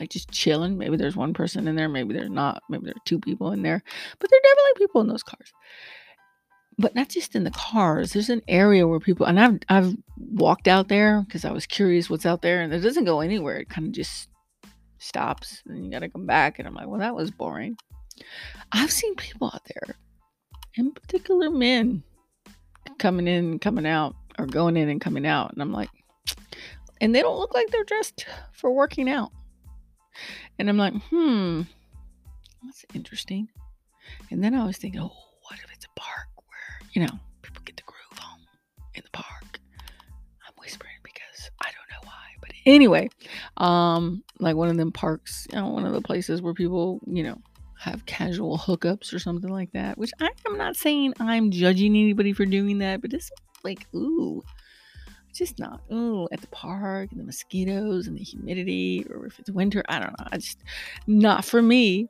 Like 0.01 0.11
just 0.11 0.31
chilling. 0.31 0.79
Maybe 0.79 0.97
there's 0.97 1.17
one 1.17 1.35
person 1.35 1.69
in 1.69 1.77
there, 1.77 1.89
maybe 1.89 2.15
there's 2.15 2.31
not, 2.31 2.63
maybe 2.69 2.87
there 2.87 2.95
are 2.95 3.05
two 3.05 3.21
people 3.21 3.53
in 3.53 3.63
there, 3.63 3.83
but 4.19 4.31
there 4.31 4.39
are 4.39 4.43
definitely 4.43 4.87
people 4.87 5.01
in 5.01 5.09
those 5.09 5.23
cars. 5.23 5.53
But 6.79 6.95
not 6.95 7.11
just 7.11 7.37
in 7.37 7.45
the 7.45 7.51
cars. 7.51 8.13
There's 8.13 8.31
an 8.31 8.43
area 8.49 8.89
where 8.89 8.99
people 8.99 9.27
and 9.27 9.39
I've 9.39 9.59
I've 9.69 9.95
walked 10.17 10.67
out 10.67 10.89
there 10.89 11.23
because 11.23 11.45
I 11.45 11.53
was 11.53 11.67
curious 11.67 12.09
what's 12.09 12.25
out 12.25 12.41
there, 12.41 12.63
and 12.63 12.73
it 12.73 12.81
doesn't 12.81 13.05
go 13.05 13.21
anywhere. 13.21 13.59
It 13.59 13.69
kind 13.69 13.89
of 13.89 13.93
just 13.93 14.29
stops, 14.99 15.63
and 15.67 15.85
you 15.85 15.91
got 15.91 15.99
to 15.99 16.09
come 16.09 16.25
back. 16.27 16.59
And 16.59 16.67
I'm 16.67 16.75
like, 16.75 16.89
well, 16.89 17.01
that 17.01 17.15
was 17.15 17.31
boring. 17.31 17.77
I've 18.73 18.91
seen 18.91 19.15
people 19.17 19.51
out 19.53 19.67
there 19.67 19.97
in 20.75 20.93
particular 20.93 21.51
men 21.51 22.03
coming 22.99 23.29
in 23.29 23.59
coming 23.59 23.87
out 23.87 24.15
or 24.39 24.47
going 24.47 24.77
in 24.77 24.89
and 24.89 25.01
coming 25.01 25.27
out 25.27 25.53
and 25.53 25.63
i'm 25.63 25.73
like 25.73 25.91
and 27.00 27.14
they 27.14 27.21
don't 27.21 27.38
look 27.38 27.55
like 27.55 27.69
they're 27.71 27.85
dressed 27.85 28.26
for 28.52 28.73
working 28.73 29.09
out. 29.09 29.33
And 30.59 30.69
i'm 30.69 30.76
like 30.76 30.95
hmm 31.11 31.62
that's 32.64 32.85
interesting. 32.95 33.49
And 34.31 34.43
then 34.43 34.55
i 34.55 34.64
was 34.64 34.76
thinking 34.76 35.00
oh 35.00 35.12
what 35.49 35.59
if 35.64 35.73
it's 35.73 35.87
a 35.87 36.00
park 36.00 36.29
where 36.37 36.88
you 36.93 37.02
know 37.02 37.19
people 37.43 37.62
get 37.64 37.76
the 37.76 37.83
groove 37.85 38.21
on 38.23 38.38
in 38.95 39.02
the 39.05 39.11
park? 39.11 39.61
I'm 40.47 40.55
whispering 40.59 40.93
because 41.02 41.50
i 41.61 41.67
don't 41.67 41.91
know 41.91 42.09
why 42.09 42.26
but 42.41 42.50
anyway 42.67 43.09
um 43.57 44.23
like 44.38 44.57
one 44.57 44.69
of 44.69 44.76
them 44.76 44.93
parks 44.93 45.47
you 45.50 45.59
know 45.59 45.69
one 45.69 45.85
of 45.85 45.93
the 45.93 46.00
places 46.00 46.41
where 46.41 46.55
people 46.55 47.00
you 47.07 47.23
know 47.23 47.38
have 47.83 48.07
casual 48.07 48.59
hookups 48.59 49.12
or 49.12 49.19
something 49.19 49.50
like 49.50 49.73
that, 49.73 49.99
which 49.99 50.12
I 50.21 50.31
am 50.47 50.57
not 50.57 50.76
saying 50.76 51.14
I'm 51.19 51.50
judging 51.50 51.97
anybody 51.97 52.33
for 52.33 52.47
doing 52.47 52.79
that, 52.79 53.00
but 53.02 53.12
it's 53.12 53.29
like, 53.64 53.88
ooh, 53.93 54.45
just 55.39 55.59
not, 55.59 55.81
ooh, 55.93 56.29
at 56.33 56.41
the 56.41 56.47
park 56.49 57.11
and 57.11 57.21
the 57.21 57.25
mosquitoes 57.25 58.07
and 58.07 58.17
the 58.17 58.23
humidity, 58.23 59.07
or 59.11 59.27
if 59.27 59.39
it's 59.39 59.51
winter, 59.51 59.83
I 59.89 59.99
don't 59.99 60.19
know. 60.19 60.27
I 60.33 60.39
just, 60.39 60.59
not 61.07 61.45
for 61.45 61.62
me. 61.62 62.09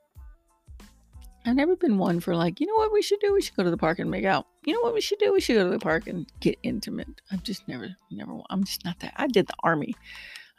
I've 1.44 1.56
never 1.56 1.74
been 1.74 1.98
one 1.98 2.20
for 2.20 2.36
like, 2.36 2.60
you 2.60 2.66
know 2.66 2.76
what 2.76 2.92
we 2.92 3.02
should 3.02 3.18
do? 3.20 3.32
We 3.32 3.42
should 3.42 3.56
go 3.56 3.64
to 3.64 3.70
the 3.70 3.76
park 3.76 3.98
and 3.98 4.10
make 4.10 4.24
out. 4.24 4.46
You 4.64 4.74
know 4.74 4.80
what 4.80 4.94
we 4.94 5.00
should 5.00 5.18
do? 5.18 5.32
We 5.32 5.40
should 5.40 5.56
go 5.56 5.64
to 5.64 5.70
the 5.70 5.78
park 5.78 6.06
and 6.06 6.26
get 6.40 6.56
intimate. 6.62 7.20
I've 7.32 7.42
just 7.42 7.66
never, 7.66 7.88
never, 8.10 8.38
I'm 8.50 8.62
just 8.62 8.84
not 8.84 9.00
that. 9.00 9.14
I 9.16 9.26
did 9.26 9.48
the 9.48 9.54
army. 9.64 9.94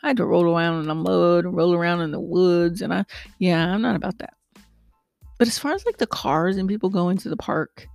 I 0.02 0.08
had 0.08 0.18
to 0.18 0.26
roll 0.26 0.44
around 0.44 0.82
in 0.82 0.88
the 0.88 0.96
mud 0.96 1.46
and 1.46 1.56
roll 1.56 1.74
around 1.74 2.02
in 2.02 2.12
the 2.12 2.20
woods. 2.20 2.82
And 2.82 2.94
I, 2.94 3.06
yeah, 3.40 3.74
I'm 3.74 3.82
not 3.82 3.96
about 3.96 4.18
that. 4.20 4.34
But 5.38 5.48
as 5.48 5.58
far 5.58 5.74
as 5.74 5.86
like 5.86 5.98
the 5.98 6.08
cars 6.08 6.58
and 6.58 6.68
people 6.68 6.90
going 6.90 7.18
to 7.20 7.30
the 7.30 7.38
park, 7.38 7.88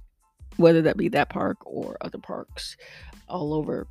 whether 0.56 0.82
that 0.82 0.96
be 0.96 1.08
that 1.08 1.28
park 1.28 1.58
or 1.66 1.98
other 2.00 2.18
parks 2.18 2.76
all 3.28 3.52
over 3.52 3.86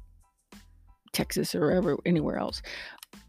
Texas 1.14 1.56
or 1.56 1.72
ever 1.72 1.98
anywhere 2.06 2.38
else, 2.38 2.62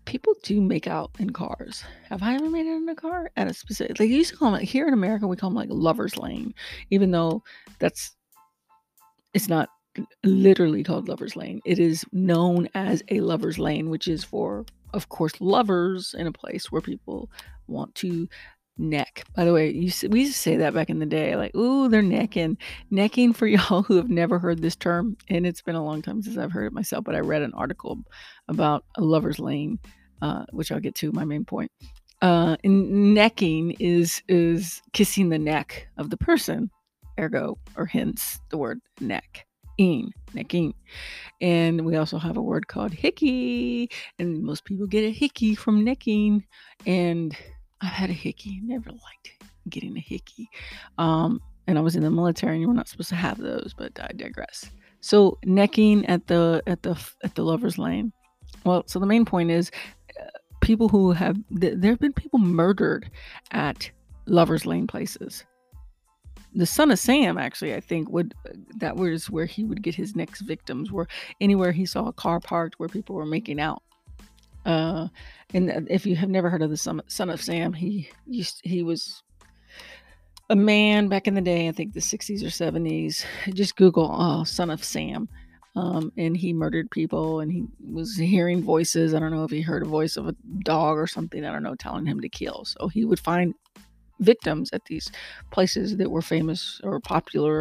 people 0.05 0.35
do 0.43 0.61
make 0.61 0.87
out 0.87 1.11
in 1.19 1.31
cars. 1.31 1.85
Have 2.09 2.23
I 2.23 2.35
ever 2.35 2.49
made 2.49 2.67
it 2.67 2.77
in 2.77 2.89
a 2.89 2.95
car 2.95 3.31
at 3.37 3.49
a 3.49 3.55
specific? 3.55 3.97
They 3.97 4.07
used 4.07 4.31
to 4.31 4.37
call 4.37 4.53
them 4.53 4.63
here 4.63 4.87
in 4.87 4.95
America, 4.95 5.27
we 5.27 5.37
call 5.37 5.51
them 5.51 5.57
like 5.57 5.69
lovers 5.71 6.17
lane, 6.17 6.55
even 6.91 7.11
though 7.11 7.43
that's 7.79 8.15
it's 9.35 9.49
not 9.49 9.69
literally 10.25 10.83
called 10.83 11.09
lovers 11.09 11.37
lane. 11.37 11.61
It 11.65 11.79
is 11.79 12.05
known 12.13 12.69
as 12.75 13.03
a 13.11 13.21
lovers 13.21 13.59
lane, 13.59 13.91
which 13.91 14.09
is 14.09 14.25
for, 14.25 14.65
of 14.95 15.09
course, 15.09 15.41
lovers 15.41 16.15
in 16.17 16.27
a 16.27 16.33
place 16.33 16.71
where 16.71 16.81
people 16.81 17.31
want 17.67 17.95
to 17.97 18.29
neck. 18.79 19.25
By 19.35 19.45
the 19.45 19.53
way, 19.53 19.71
you, 19.71 19.91
we 20.09 20.21
used 20.21 20.35
to 20.35 20.39
say 20.39 20.57
that 20.57 20.75
back 20.75 20.91
in 20.91 20.99
the 20.99 21.07
day, 21.07 21.37
like, 21.37 21.55
ooh, 21.55 21.89
they're 21.89 22.03
necking. 22.03 22.57
Necking 22.91 23.33
for 23.35 23.47
y'all 23.49 23.83
who 23.83 23.97
have 23.97 24.09
never 24.09 24.39
heard 24.39 24.63
this 24.63 24.77
term, 24.77 25.17
and 25.29 25.47
it's 25.47 25.63
been 25.63 25.75
a 25.75 25.85
long 25.85 26.03
time 26.03 26.23
since 26.23 26.39
I've 26.39 26.53
heard 26.53 26.67
it 26.67 26.73
myself, 26.73 27.05
but 27.05 27.15
I 27.15 27.21
read 27.21 27.43
an 27.43 27.55
article 27.55 27.99
about 28.49 28.85
a 28.97 29.03
lover's 29.03 29.39
lane, 29.39 29.79
uh, 30.23 30.45
which 30.53 30.73
I'll 30.73 30.81
get 30.81 30.95
to 30.97 31.13
my 31.13 31.25
main 31.25 31.45
point. 31.45 31.71
Uh, 32.21 32.57
and 32.65 33.15
necking 33.15 33.77
is 33.79 34.23
is 34.29 34.83
kissing 34.93 35.29
the 35.29 35.39
neck 35.39 35.87
of 35.99 36.11
the 36.11 36.17
person, 36.17 36.71
ergo, 37.19 37.59
or 37.77 37.87
hence 37.87 38.41
the 38.51 38.59
word 38.59 38.81
neck. 39.01 39.45
In, 39.79 40.11
necking. 40.35 40.75
And 41.41 41.87
we 41.87 41.95
also 41.95 42.19
have 42.19 42.37
a 42.37 42.43
word 42.43 42.67
called 42.67 42.93
hickey, 42.93 43.89
and 44.19 44.43
most 44.43 44.65
people 44.65 44.89
get 44.89 45.05
a 45.05 45.13
hickey 45.13 45.55
from 45.55 45.85
necking. 45.85 46.45
And 46.85 47.37
I've 47.81 47.93
had 47.93 48.11
a 48.11 48.15
hickey. 48.15 48.61
Never 48.63 48.91
liked 48.91 49.31
getting 49.69 49.97
a 49.97 50.01
hickey. 50.01 50.49
Um, 50.99 51.41
and 51.67 51.79
I 51.79 51.83
was 51.83 51.97
in 51.97 52.03
the 52.03 52.11
military, 52.11 52.55
and 52.55 52.63
you 52.63 52.69
were 52.69 52.75
not 52.75 52.89
supposed 52.89 53.11
to 53.11 53.15
have 53.15 53.39
those. 53.39 53.75
But 53.77 53.99
I 54.01 54.09
digress. 54.17 54.71
So 55.01 55.39
necking 55.45 56.05
at 56.07 56.27
the 56.27 56.63
at 56.67 56.83
the 56.83 56.99
at 57.23 57.35
the 57.35 57.43
lovers 57.43 57.79
lane. 57.79 58.13
Well, 58.65 58.85
so 58.87 58.99
the 58.99 59.07
main 59.07 59.25
point 59.25 59.51
is 59.51 59.71
uh, 60.21 60.25
people 60.61 60.89
who 60.89 61.13
have 61.13 61.37
th- 61.61 61.75
there 61.77 61.93
have 61.93 62.01
been 62.01 62.13
people 62.13 62.39
murdered 62.39 63.11
at 63.53 63.91
lovers 64.27 64.67
lane 64.67 64.87
places. 64.87 65.45
The 66.55 66.67
son 66.67 66.91
of 66.91 66.99
Sam 66.99 67.37
actually, 67.37 67.75
I 67.75 67.81
think, 67.81 68.09
would 68.11 68.35
that 68.79 68.97
was 68.97 69.31
where 69.31 69.47
he 69.47 69.65
would 69.65 69.83
get 69.83 69.95
his 69.95 70.17
next 70.17 70.41
victims. 70.41 70.91
Were 70.91 71.07
anywhere 71.41 71.73
he 71.73 71.87
saw 71.87 72.07
a 72.07 72.13
car 72.13 72.41
parked 72.41 72.79
where 72.79 72.89
people 72.89 73.15
were 73.15 73.27
making 73.27 73.61
out. 73.61 73.83
Uh, 74.69 75.09
and 75.55 75.89
if 75.91 76.05
you 76.05 76.15
have 76.15 76.29
never 76.29 76.51
heard 76.51 76.61
of 76.61 76.69
the 76.69 76.77
son, 76.77 77.01
son 77.07 77.31
of 77.31 77.41
Sam, 77.41 77.73
he 77.73 78.11
used 78.27 78.61
he 78.63 78.83
was 78.83 79.23
a 80.51 80.57
man 80.57 81.09
back 81.09 81.27
in 81.27 81.35
the 81.35 81.41
day. 81.41 81.69
I 81.69 81.73
think 81.73 81.95
the 81.95 82.01
60s 82.01 82.43
or 82.43 82.49
70s. 82.49 83.25
Just 83.55 83.77
Google 83.77 84.13
uh, 84.13 84.45
"son 84.45 84.69
of 84.69 84.85
Sam," 84.85 85.27
um, 85.75 86.13
and 86.19 86.37
he 86.37 86.53
murdered 86.53 86.91
people. 86.91 87.41
And 87.41 87.51
he 87.51 87.65
was 87.91 88.15
hearing 88.15 88.63
voices. 88.63 89.15
I 89.15 89.21
don't 89.21 89.33
know 89.33 89.45
if 89.45 89.51
he 89.51 89.63
heard 89.63 89.85
a 89.85 89.89
voice 89.89 90.19
of 90.19 90.29
a 90.29 90.37
dog 90.65 90.99
or 90.99 91.07
something. 91.07 91.47
I 91.47 91.51
don't 91.51 91.63
know, 91.63 91.75
telling 91.75 92.05
him 92.05 92.21
to 92.21 92.29
kill. 92.29 92.67
So 92.67 92.89
he 92.89 93.07
would 93.07 93.21
find 93.21 93.55
victims 94.21 94.71
at 94.73 94.85
these 94.87 95.11
places 95.51 95.97
that 95.97 96.11
were 96.11 96.23
famous 96.23 96.81
or 96.83 97.01
popular 97.01 97.55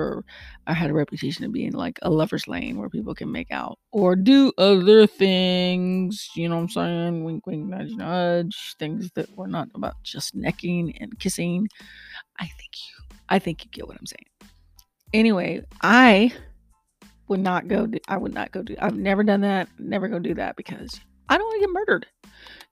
or 0.68 0.74
had 0.74 0.90
a 0.90 0.94
reputation 0.94 1.46
of 1.46 1.52
being 1.52 1.72
like 1.72 2.00
a 2.02 2.10
lover's 2.10 2.48
lane 2.48 2.78
where 2.78 2.90
people 2.90 3.16
can 3.16 3.32
make 3.32 3.52
out 3.52 3.78
or 3.92 4.16
do 4.16 4.52
other 4.58 5.08
things. 5.08 6.30
You 6.36 6.50
know 6.50 6.56
what 6.56 6.62
I'm 6.64 6.70
saying? 6.70 7.24
Wink, 7.24 7.46
wink, 7.46 7.68
nudge, 7.68 7.92
nudge. 7.92 8.76
Things 8.80 9.12
that 9.16 9.36
were 9.38 9.48
not 9.48 9.70
about 9.76 9.96
just 10.04 10.36
necking 10.36 10.96
and 11.00 11.18
kissing. 11.20 11.68
I 12.40 12.46
think 12.46 12.72
you, 12.74 13.16
I 13.30 13.40
think 13.40 13.64
you 13.64 13.72
get 13.72 13.88
what 13.88 13.98
I'm 14.00 14.06
saying. 14.06 14.52
Anyway, 15.14 15.64
I 15.82 16.34
would 17.28 17.40
not 17.40 17.68
go. 17.68 17.88
Do, 17.88 18.00
I 18.08 18.18
would 18.18 18.34
not 18.34 18.52
go 18.52 18.62
do. 18.62 18.76
I've 18.80 18.98
never 18.98 19.24
done 19.24 19.42
that. 19.42 19.70
Never 19.80 20.08
go 20.08 20.20
do 20.20 20.34
that 20.36 20.56
because 20.56 21.00
I 21.30 21.38
don't 21.38 21.46
want 21.46 21.62
to 21.62 21.68
get 21.68 21.74
murdered. 21.74 22.08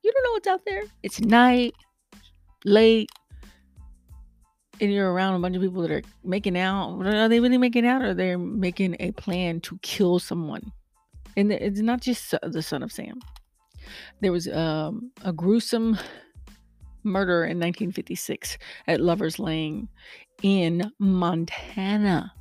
You 0.03 0.11
don't 0.11 0.23
know 0.23 0.31
what's 0.31 0.47
out 0.47 0.65
there. 0.65 0.83
It's 1.03 1.19
night, 1.21 1.73
late 2.63 3.09
and 4.81 4.91
you're 4.91 5.11
around 5.11 5.35
a 5.35 5.39
bunch 5.39 5.55
of 5.55 5.61
people 5.61 5.81
that 5.81 5.91
are 5.91 6.01
making 6.23 6.57
out, 6.57 6.99
are 7.05 7.29
they 7.29 7.39
really 7.39 7.57
making 7.57 7.85
out 7.85 8.01
or 8.01 8.13
they're 8.13 8.37
making 8.37 8.95
a 8.99 9.11
plan 9.11 9.61
to 9.61 9.77
kill 9.81 10.19
someone? 10.19 10.71
And 11.37 11.51
it's 11.51 11.79
not 11.79 12.01
just 12.01 12.33
the 12.43 12.61
son 12.61 12.83
of 12.83 12.91
Sam. 12.91 13.19
There 14.21 14.31
was 14.31 14.47
um, 14.47 15.11
a 15.23 15.33
gruesome 15.33 15.97
murder 17.03 17.43
in 17.43 17.59
1956 17.59 18.57
at 18.87 18.99
Lover's 18.99 19.39
Lane 19.39 19.87
in 20.41 20.91
Montana. 20.99 22.33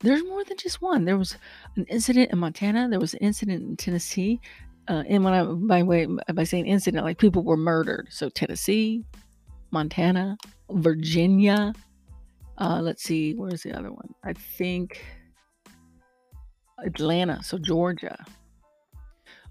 There's 0.00 0.22
more 0.24 0.44
than 0.44 0.56
just 0.56 0.80
one. 0.80 1.04
There 1.04 1.18
was 1.18 1.36
an 1.76 1.84
incident 1.86 2.30
in 2.30 2.38
Montana. 2.38 2.88
There 2.88 3.00
was 3.00 3.14
an 3.14 3.20
incident 3.20 3.62
in 3.62 3.76
Tennessee. 3.76 4.40
Uh, 4.88 5.02
and 5.08 5.24
when 5.24 5.34
I 5.34 5.42
by 5.42 5.82
way 5.82 6.06
by 6.32 6.44
saying 6.44 6.66
incident, 6.66 7.04
like 7.04 7.18
people 7.18 7.42
were 7.42 7.56
murdered. 7.56 8.06
So 8.10 8.28
Tennessee, 8.28 9.04
Montana, 9.72 10.36
Virginia. 10.70 11.72
Uh, 12.58 12.80
let's 12.82 13.02
see, 13.02 13.34
where's 13.34 13.62
the 13.62 13.72
other 13.72 13.92
one? 13.92 14.14
I 14.24 14.32
think 14.32 15.04
Atlanta, 16.84 17.42
so 17.42 17.58
Georgia. 17.58 18.16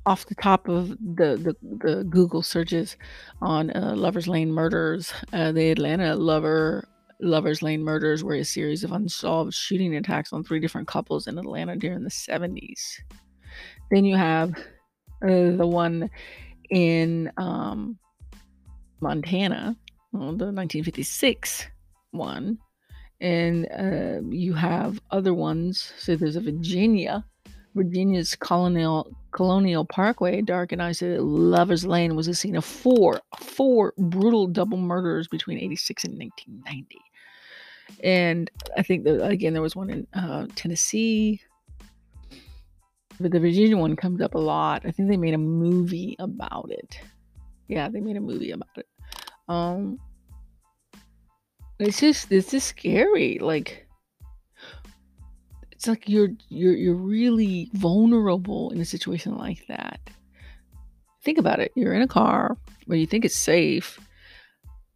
off 0.05 0.25
the 0.27 0.36
top 0.36 0.67
of 0.67 0.89
the 0.89 1.38
the, 1.38 1.55
the 1.84 2.03
Google 2.03 2.43
searches 2.43 2.98
on 3.41 3.72
uh, 3.72 3.93
Lovers 3.95 4.27
Lane 4.27 4.51
murders, 4.51 5.12
uh, 5.34 5.51
the 5.51 5.72
Atlanta 5.72 6.15
lover 6.15 6.88
Lovers 7.22 7.62
Lane 7.62 7.81
murders 7.84 8.24
were 8.24 8.36
a 8.36 8.43
series 8.43 8.84
of 8.84 8.91
unsolved 8.91 9.53
shooting 9.53 9.95
attacks 9.95 10.34
on 10.34 10.43
three 10.43 10.60
different 10.60 10.88
couples 10.88 11.27
in 11.27 11.38
Atlanta 11.38 11.75
during 11.75 12.03
the 12.03 12.10
70s. 12.10 13.00
Then 13.89 14.05
you 14.05 14.15
have 14.17 14.51
uh, 15.24 15.55
the 15.55 15.65
one 15.67 16.10
in 16.69 17.31
um, 17.38 17.98
Montana, 19.01 19.75
well, 20.15 20.29
the 20.29 20.45
1956 20.45 21.67
one, 22.12 22.57
and 23.19 23.67
uh, 23.77 24.22
you 24.29 24.53
have 24.53 25.01
other 25.12 25.34
ones. 25.34 25.93
So 25.98 26.15
there's 26.15 26.38
a 26.38 26.41
Virginia, 26.41 27.25
Virginia's 27.75 28.36
Colonial 28.36 29.13
Colonial 29.31 29.84
Parkway, 29.84 30.41
dark 30.41 30.72
and 30.72 30.81
isolated 30.81 31.22
Lovers 31.22 31.86
Lane 31.86 32.15
was 32.15 32.27
the 32.27 32.34
scene 32.34 32.55
of 32.55 32.63
four 32.63 33.19
four 33.38 33.93
brutal 33.98 34.48
double 34.48 34.77
murders 34.77 35.27
between 35.27 35.60
86 35.60 36.05
and 36.05 36.17
1990. 36.17 36.98
And 38.01 38.50
I 38.77 38.84
think 38.84 39.03
that 39.03 39.25
again 39.25 39.51
there 39.51 39.62
was 39.62 39.75
one 39.75 39.89
in 39.89 40.07
uh, 40.13 40.48
Tennessee, 40.55 41.41
but 43.19 43.31
the 43.31 43.39
Virginia 43.39 43.75
one 43.75 43.98
comes 43.98 44.22
up 44.22 44.36
a 44.36 44.39
lot. 44.39 44.84
I 44.86 44.91
think 44.91 45.10
they 45.10 45.17
made 45.17 45.34
a 45.34 45.39
movie 45.39 46.15
about 46.19 46.72
it. 46.72 47.01
Yeah, 47.67 47.89
they 47.89 48.00
made 48.00 48.15
a 48.15 48.22
movie 48.22 48.51
about 48.51 48.77
it. 48.77 48.88
Um, 49.48 50.00
it's 51.79 52.00
just 52.00 52.32
it's 52.32 52.51
just 52.51 52.67
scary. 52.67 53.39
Like 53.39 53.88
it's 55.72 55.88
like 55.88 56.08
you're 56.08 56.29
you're 56.50 56.75
you're 56.75 56.96
really 56.96 57.70
vulnerable 57.74 58.72
in 58.72 58.79
a 58.79 58.86
situation 58.86 59.38
like 59.38 59.65
that. 59.67 60.00
Think 61.24 61.38
about 61.38 61.60
it. 61.60 61.72
You're 61.75 61.94
in 61.94 62.01
a 62.01 62.08
car 62.08 62.58
where 62.86 62.98
you 62.98 63.08
think 63.08 63.25
it's 63.25 63.36
safe, 63.36 64.00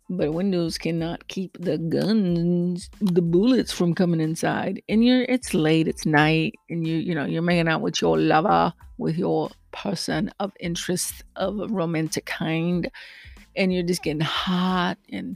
but 0.09 0.33
windows 0.33 0.77
cannot 0.77 1.27
keep 1.27 1.57
the 1.59 1.77
guns, 1.77 2.89
the 3.01 3.21
bullets 3.21 3.71
from 3.71 3.93
coming 3.93 4.21
inside. 4.21 4.81
And 4.87 5.03
you're 5.03 5.23
it's 5.23 5.53
late, 5.53 5.87
it's 5.87 6.05
night, 6.05 6.55
and 6.69 6.87
you 6.87 6.97
you 6.97 7.13
know 7.13 7.25
you're 7.25 7.41
making 7.41 7.67
out 7.67 7.81
with 7.81 8.01
your 8.01 8.17
lover, 8.17 8.73
with 8.97 9.17
your 9.17 9.49
person 9.71 10.31
of 10.39 10.53
interest 10.59 11.23
of 11.35 11.59
a 11.59 11.67
romantic 11.67 12.25
kind, 12.25 12.89
and 13.55 13.73
you're 13.73 13.83
just 13.83 14.03
getting 14.03 14.21
hot 14.21 14.97
and 15.11 15.35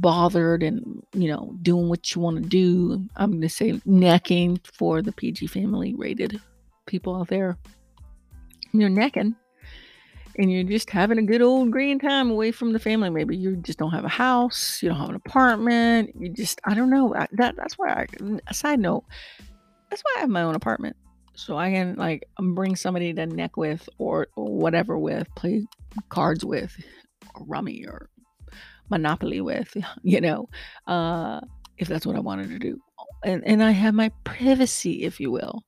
bothered 0.00 0.62
and 0.62 1.02
you 1.12 1.28
know 1.28 1.56
doing 1.62 1.88
what 1.88 2.14
you 2.14 2.20
want 2.20 2.42
to 2.42 2.48
do. 2.48 3.04
I'm 3.16 3.30
going 3.30 3.42
to 3.42 3.48
say 3.48 3.80
necking 3.84 4.58
for 4.72 5.02
the 5.02 5.12
pg 5.12 5.46
family 5.46 5.94
rated 5.94 6.40
people 6.86 7.16
out 7.16 7.28
there. 7.28 7.56
You're 8.72 8.88
necking 8.88 9.36
and 10.36 10.50
you're 10.50 10.64
just 10.64 10.90
having 10.90 11.18
a 11.18 11.22
good 11.22 11.42
old 11.42 11.70
green 11.70 11.98
time 11.98 12.30
away 12.30 12.50
from 12.50 12.72
the 12.72 12.80
family. 12.80 13.08
Maybe 13.08 13.36
you 13.36 13.56
just 13.56 13.78
don't 13.78 13.92
have 13.92 14.04
a 14.04 14.08
house 14.08 14.82
you 14.82 14.88
don't 14.88 14.98
have 14.98 15.10
an 15.10 15.14
apartment 15.14 16.10
you 16.18 16.28
just 16.28 16.60
i 16.64 16.74
don't 16.74 16.90
know. 16.90 17.14
I, 17.14 17.28
that 17.32 17.56
that's 17.56 17.74
why 17.78 17.90
i 17.90 18.06
a 18.48 18.54
side 18.54 18.80
note 18.80 19.04
that's 19.90 20.02
why 20.02 20.14
i 20.16 20.20
have 20.20 20.30
my 20.30 20.42
own 20.42 20.54
apartment. 20.54 20.96
So 21.34 21.56
i 21.56 21.70
can 21.70 21.94
like 21.96 22.24
um, 22.38 22.54
bring 22.54 22.74
somebody 22.74 23.12
to 23.12 23.26
neck 23.26 23.56
with 23.56 23.88
or, 23.98 24.28
or 24.34 24.56
whatever 24.56 24.98
with 24.98 25.28
play 25.36 25.64
cards 26.08 26.44
with 26.44 26.76
or 27.34 27.44
rummy 27.46 27.84
or 27.86 28.08
monopoly 28.90 29.40
with, 29.40 29.76
you 30.02 30.20
know, 30.20 30.48
uh, 30.86 31.40
if 31.78 31.88
that's 31.88 32.06
what 32.06 32.16
I 32.16 32.20
wanted 32.20 32.50
to 32.50 32.58
do. 32.58 32.80
And, 33.24 33.42
and 33.46 33.62
I 33.62 33.70
have 33.70 33.94
my 33.94 34.10
privacy, 34.24 35.04
if 35.04 35.18
you 35.18 35.30
will. 35.30 35.64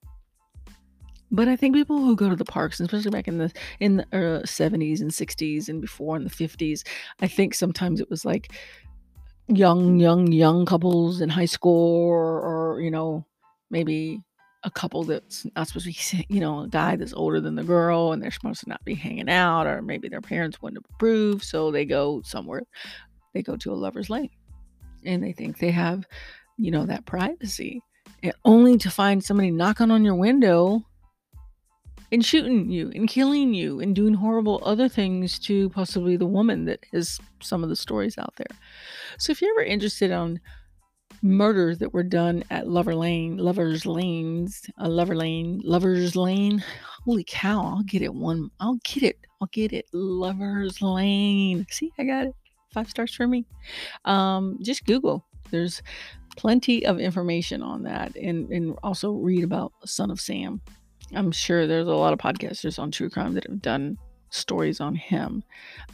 But 1.31 1.49
I 1.49 1.57
think 1.57 1.75
people 1.75 1.99
who 1.99 2.15
go 2.15 2.29
to 2.29 2.37
the 2.37 2.45
parks, 2.45 2.79
especially 2.79 3.11
back 3.11 3.27
in 3.27 3.39
the 3.39 3.53
in 3.81 3.97
the 3.97 4.05
uh, 4.13 4.43
70s 4.43 5.01
and 5.01 5.11
60s 5.11 5.69
and 5.69 5.81
before 5.81 6.17
in 6.17 6.23
the 6.23 6.31
50s, 6.31 6.87
I 7.21 7.27
think 7.27 7.53
sometimes 7.53 8.01
it 8.01 8.09
was 8.09 8.25
like 8.25 8.53
young, 9.49 9.99
young, 9.99 10.31
young 10.31 10.67
couples 10.67 11.21
in 11.21 11.29
high 11.29 11.47
school, 11.47 12.07
or, 12.07 12.41
or 12.41 12.81
you 12.81 12.91
know, 12.91 13.27
maybe 13.71 14.21
a 14.65 14.71
couple 14.71 15.05
that's 15.05 15.47
not 15.55 15.69
supposed 15.69 15.87
to 15.87 16.17
be, 16.17 16.27
you 16.35 16.41
know, 16.41 16.61
a 16.61 16.69
guy 16.69 16.97
that's 16.97 17.13
older 17.13 17.41
than 17.41 17.55
the 17.55 17.65
girl 17.65 18.13
and 18.13 18.23
they're 18.23 18.31
supposed 18.31 18.61
to 18.61 18.69
not 18.69 18.85
be 18.85 18.95
hanging 18.95 19.29
out, 19.29 19.67
or 19.67 19.83
maybe 19.83 20.09
their 20.09 20.21
parents 20.21 20.61
wouldn't 20.61 20.85
approve, 20.95 21.45
so 21.45 21.71
they 21.71 21.85
go 21.85 22.23
somewhere 22.25 22.63
they 23.37 23.43
go 23.43 23.57
to 23.57 23.73
a 23.73 23.75
lover's 23.75 24.09
lane 24.09 24.31
and 25.05 25.23
they 25.23 25.33
think 25.33 25.59
they 25.59 25.71
have, 25.71 26.07
you 26.57 26.71
know, 26.71 26.87
that 26.87 27.05
privacy. 27.05 27.83
And 28.23 28.33
only 28.45 28.79
to 28.79 28.91
find 28.91 29.23
somebody 29.23 29.51
knocking 29.51 29.91
on 29.91 30.05
your 30.05 30.15
window 30.15 30.83
and 32.11 32.25
shooting 32.25 32.71
you 32.71 32.91
and 32.95 33.07
killing 33.07 33.53
you 33.53 33.81
and 33.81 33.95
doing 33.95 34.15
horrible 34.15 34.63
other 34.65 34.89
things 34.89 35.39
to 35.41 35.69
possibly 35.71 36.17
the 36.17 36.27
woman 36.27 36.65
that 36.65 36.87
is 36.93 37.21
some 37.43 37.63
of 37.63 37.69
the 37.69 37.77
stories 37.77 38.17
out 38.17 38.35
there. 38.37 38.57
So 39.19 39.33
if 39.33 39.43
you're 39.43 39.51
ever 39.51 39.65
interested 39.65 40.11
on 40.11 40.41
murders 41.23 41.79
that 41.79 41.93
were 41.93 42.03
done 42.03 42.45
at 42.51 42.69
Lover 42.69 42.95
Lane, 42.95 43.37
Lovers 43.37 43.87
Lanes, 43.87 44.63
uh, 44.81 44.89
Lover 44.89 45.17
Lane, 45.17 45.61
Lovers 45.65 46.17
Lane, 46.17 46.63
holy 47.05 47.25
cow, 47.25 47.61
I'll 47.61 47.83
get 47.83 48.03
it 48.03 48.15
one, 48.15 48.51
I'll 48.61 48.79
get 48.85 49.03
it, 49.03 49.19
I'll 49.41 49.49
get 49.53 49.73
it, 49.73 49.87
Lovers 49.93 50.83
Lane. 50.83 51.67
See, 51.71 51.93
I 51.99 52.05
got 52.05 52.27
it 52.27 52.35
five 52.73 52.91
stars 52.91 53.15
for 53.15 53.27
me. 53.27 53.47
Um, 54.05 54.59
just 54.63 54.85
Google. 54.85 55.25
There's 55.51 55.83
plenty 56.37 56.85
of 56.85 56.99
information 56.99 57.63
on 57.63 57.83
that, 57.85 58.15
and 58.17 58.51
and 58.51 58.77
also 58.83 59.13
read 59.13 59.45
about 59.45 59.73
Son 59.85 60.11
of 60.11 60.21
Sam. 60.21 60.61
I'm 61.15 61.33
sure 61.33 61.67
there's 61.67 61.87
a 61.87 61.95
lot 61.95 62.13
of 62.13 62.19
podcasters 62.19 62.79
on 62.79 62.91
true 62.91 63.09
crime 63.09 63.35
that 63.35 63.45
have 63.45 63.63
done 63.63 63.97
stories 64.31 64.81
on 64.81 64.95
him. 64.95 65.43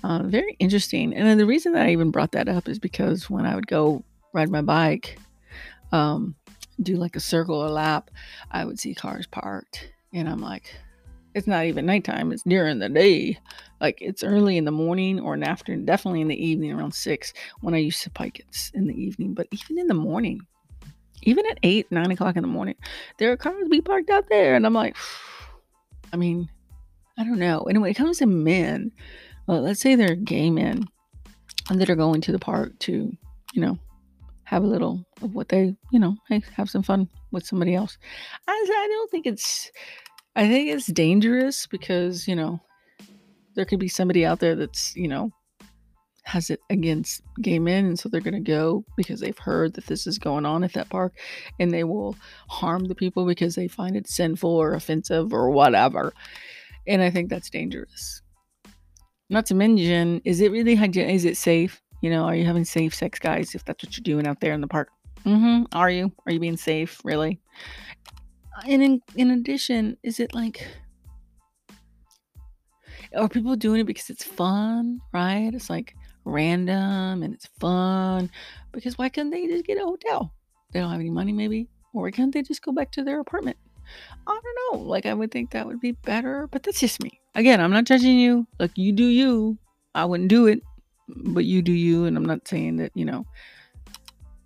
Uh, 0.03 0.23
very 0.25 0.57
interesting. 0.59 1.15
And 1.15 1.27
then 1.27 1.39
the 1.39 1.47
reason 1.47 1.73
that 1.73 1.87
I 1.87 1.91
even 1.91 2.11
brought 2.11 2.33
that 2.33 2.49
up 2.49 2.69
is 2.69 2.79
because 2.79 3.29
when 3.29 3.47
I 3.47 3.55
would 3.55 3.67
go 3.67 4.05
ride 4.33 4.51
my 4.51 4.63
bike, 4.63 5.19
um, 5.93 6.35
do 6.83 6.97
like 6.97 7.17
a 7.17 7.21
circle 7.21 7.57
or 7.57 7.69
lap, 7.69 8.11
I 8.51 8.65
would 8.65 8.79
see 8.79 8.95
cars 8.95 9.27
parked, 9.27 9.91
and 10.13 10.29
I'm 10.29 10.41
like, 10.41 10.75
it's 11.35 11.47
not 11.47 11.65
even 11.65 11.87
nighttime, 11.87 12.33
it's 12.33 12.43
during 12.43 12.79
the 12.79 12.89
day. 12.89 13.39
Like 13.81 13.99
it's 14.01 14.23
early 14.23 14.57
in 14.57 14.65
the 14.65 14.71
morning 14.71 15.19
or 15.21 15.35
in 15.35 15.43
afternoon, 15.43 15.85
definitely 15.85 16.21
in 16.21 16.29
the 16.29 16.45
evening 16.45 16.73
around 16.73 16.95
six 16.95 17.33
when 17.61 17.75
I 17.75 17.79
used 17.79 18.03
to 18.03 18.11
bike 18.11 18.41
it's 18.41 18.71
in 18.75 18.87
the 18.87 18.95
evening. 18.95 19.35
But 19.35 19.49
even 19.51 19.79
in 19.79 19.87
the 19.87 19.95
morning, 19.95 20.41
even 21.23 21.47
at 21.47 21.59
eight, 21.63 21.91
nine 21.91 22.11
o'clock 22.11 22.37
in 22.37 22.43
the 22.43 22.49
morning, 22.49 22.77
there 23.19 23.33
are 23.33 23.37
cars 23.37 23.69
be 23.69 23.81
parked 23.81 24.11
out 24.11 24.29
there. 24.29 24.55
And 24.55 24.67
I'm 24.67 24.75
like, 24.75 24.97
I 26.13 26.17
mean, 26.17 26.51
I 27.19 27.25
don't 27.25 27.39
know. 27.39 27.65
And 27.69 27.81
when 27.81 27.91
it 27.91 27.95
comes 27.95 28.19
to 28.19 28.27
men, 28.27 28.93
well, 29.47 29.63
let's 29.63 29.81
say 29.81 29.95
they're 29.95 30.15
gay 30.15 30.51
men 30.51 30.85
that 31.71 31.91
are 31.91 31.97
going 31.97 32.21
to 32.23 32.33
the 32.33 32.39
park 32.39 32.79
to, 32.81 33.17
you 33.55 33.61
know, 33.61 33.79
have 34.53 34.65
a 34.65 34.67
little 34.67 35.03
of 35.23 35.35
what 35.35 35.49
they, 35.49 35.75
you 35.93 35.99
know, 35.99 36.15
hey, 36.29 36.43
have 36.55 36.69
some 36.69 36.83
fun 36.83 37.09
with 37.31 37.47
somebody 37.47 37.75
else. 37.75 37.97
I, 38.47 38.53
I 38.53 38.87
don't 38.91 39.11
think 39.11 39.27
it's 39.27 39.71
I 40.37 40.47
think 40.47 40.69
it's 40.69 40.89
dangerous 40.89 41.67
because, 41.67 42.29
you 42.29 42.37
know, 42.37 42.61
there 43.55 43.65
could 43.65 43.81
be 43.81 43.89
somebody 43.89 44.27
out 44.27 44.41
there 44.41 44.55
that's, 44.55 44.95
you 44.95 45.09
know, 45.09 45.31
has 46.25 46.51
it 46.51 46.61
against 46.69 47.23
gay 47.41 47.59
men 47.59 47.87
and 47.87 47.99
so 47.99 48.11
they're 48.11 48.21
going 48.21 48.35
to 48.35 48.41
go 48.41 48.85
because 48.95 49.21
they've 49.21 49.39
heard 49.39 49.73
that 49.73 49.87
this 49.87 50.07
is 50.07 50.19
going 50.19 50.45
on 50.45 50.65
at 50.65 50.75
that 50.75 50.91
park 50.91 51.15
and 51.59 51.73
they 51.73 51.85
will 51.85 52.15
harm 52.51 52.85
the 52.85 52.95
people 52.95 53.25
because 53.25 53.55
they 53.55 53.69
find 53.69 53.97
it 53.97 54.07
sinful 54.07 54.51
or 54.51 54.75
offensive 54.75 55.33
or 55.33 55.49
whatever. 55.49 56.13
And 56.87 57.01
I 57.01 57.09
think 57.09 57.31
that's 57.31 57.49
dangerous. 57.49 58.21
Not 59.31 59.47
to 59.47 59.55
mention, 59.55 60.21
is 60.27 60.43
it 60.43 60.53
really 60.53 60.75
hygienic? 60.75 61.15
Is 61.15 61.25
it 61.25 61.39
safe? 61.39 61.81
You 62.03 62.11
know, 62.11 62.25
are 62.25 62.35
you 62.35 62.45
having 62.45 62.65
safe 62.65 62.95
sex, 62.95 63.19
guys? 63.19 63.55
If 63.55 63.65
that's 63.65 63.83
what 63.83 63.97
you're 63.97 64.03
doing 64.03 64.27
out 64.27 64.41
there 64.41 64.53
in 64.53 64.61
the 64.61 64.67
park, 64.67 64.91
mm-hmm. 65.25 65.65
Are 65.73 65.89
you? 65.89 66.13
Are 66.27 66.33
you 66.33 66.41
being 66.41 66.59
safe? 66.59 67.01
Really? 67.05 67.41
and 68.69 68.83
in 68.83 69.01
in 69.17 69.31
addition, 69.31 69.97
is 70.03 70.21
it 70.21 70.35
like 70.35 70.67
are 73.17 73.29
people 73.29 73.57
doing 73.57 73.81
it 73.81 73.85
because 73.85 74.11
it's 74.11 74.25
fun, 74.25 75.01
right? 75.13 75.51
It's 75.53 75.69
like 75.69 75.95
random 76.25 77.23
and 77.23 77.35
it's 77.35 77.49
fun. 77.61 78.31
Because 78.73 78.97
why 78.97 79.09
couldn't 79.09 79.31
they 79.31 79.47
just 79.47 79.67
get 79.67 79.79
a 79.79 79.85
hotel? 79.85 80.33
They 80.73 80.81
don't 80.81 80.91
have 80.91 81.01
any 81.01 81.11
money, 81.11 81.33
maybe, 81.33 81.69
or 81.93 82.05
why 82.05 82.11
can't 82.11 82.33
they 82.33 82.43
just 82.43 82.63
go 82.63 82.73
back 82.73 82.91
to 82.93 83.05
their 83.05 83.21
apartment? 83.21 83.57
I 84.27 84.41
don't 84.43 84.81
know. 84.81 84.89
Like 84.89 85.07
I 85.07 85.15
would 85.15 85.31
think 85.31 85.51
that 85.51 85.67
would 85.67 85.81
be 85.81 85.93
better, 85.93 86.49
but 86.51 86.63
that's 86.63 86.81
just 86.81 87.03
me. 87.03 87.21
Again, 87.35 87.61
I'm 87.61 87.71
not 87.71 87.85
judging 87.85 88.19
you. 88.19 88.47
Like 88.59 88.73
you 88.77 88.93
do 88.93 89.05
you. 89.05 89.59
I 89.95 90.07
wouldn't 90.07 90.31
do 90.31 90.47
it, 90.47 90.63
but 91.17 91.45
you 91.45 91.63
do 91.63 91.73
you. 91.73 92.05
And 92.05 92.17
I'm 92.17 92.25
not 92.25 92.47
saying 92.47 92.77
that 92.77 92.93
you 92.95 93.05
know. 93.05 93.27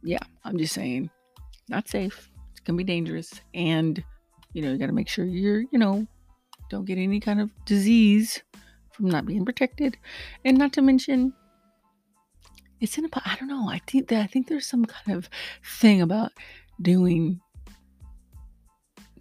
Yeah, 0.02 0.18
I'm 0.44 0.56
just 0.56 0.72
saying, 0.72 1.10
not 1.68 1.88
safe 1.88 2.30
It 2.56 2.64
can 2.64 2.76
be 2.76 2.84
dangerous 2.84 3.40
and 3.54 4.02
you 4.52 4.62
know 4.62 4.72
you 4.72 4.78
got 4.78 4.86
to 4.86 4.92
make 4.92 5.08
sure 5.08 5.24
you're 5.24 5.64
you 5.70 5.78
know 5.78 6.06
don't 6.70 6.84
get 6.84 6.98
any 6.98 7.20
kind 7.20 7.40
of 7.40 7.50
disease 7.64 8.42
from 8.92 9.06
not 9.06 9.26
being 9.26 9.44
protected 9.44 9.96
and 10.44 10.56
not 10.56 10.72
to 10.72 10.82
mention 10.82 11.32
it's 12.80 12.98
in 12.98 13.04
a 13.04 13.08
i 13.24 13.36
don't 13.38 13.48
know 13.48 13.68
i 13.68 13.80
think 13.86 14.08
that 14.08 14.22
i 14.22 14.26
think 14.26 14.48
there's 14.48 14.66
some 14.66 14.84
kind 14.84 15.16
of 15.16 15.28
thing 15.64 16.00
about 16.00 16.32
doing 16.80 17.40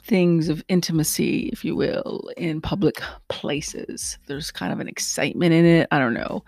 things 0.06 0.50
of 0.50 0.64
intimacy, 0.68 1.50
if 1.52 1.66
you 1.66 1.76
will, 1.76 2.30
in 2.38 2.62
public 2.62 3.02
places. 3.28 4.20
There's 4.28 4.52
kind 4.52 4.72
of 4.72 4.80
an 4.80 4.88
excitement 4.88 5.52
in 5.52 5.66
it. 5.66 5.88
I 5.92 5.98
don't 5.98 6.14
know. 6.14 6.44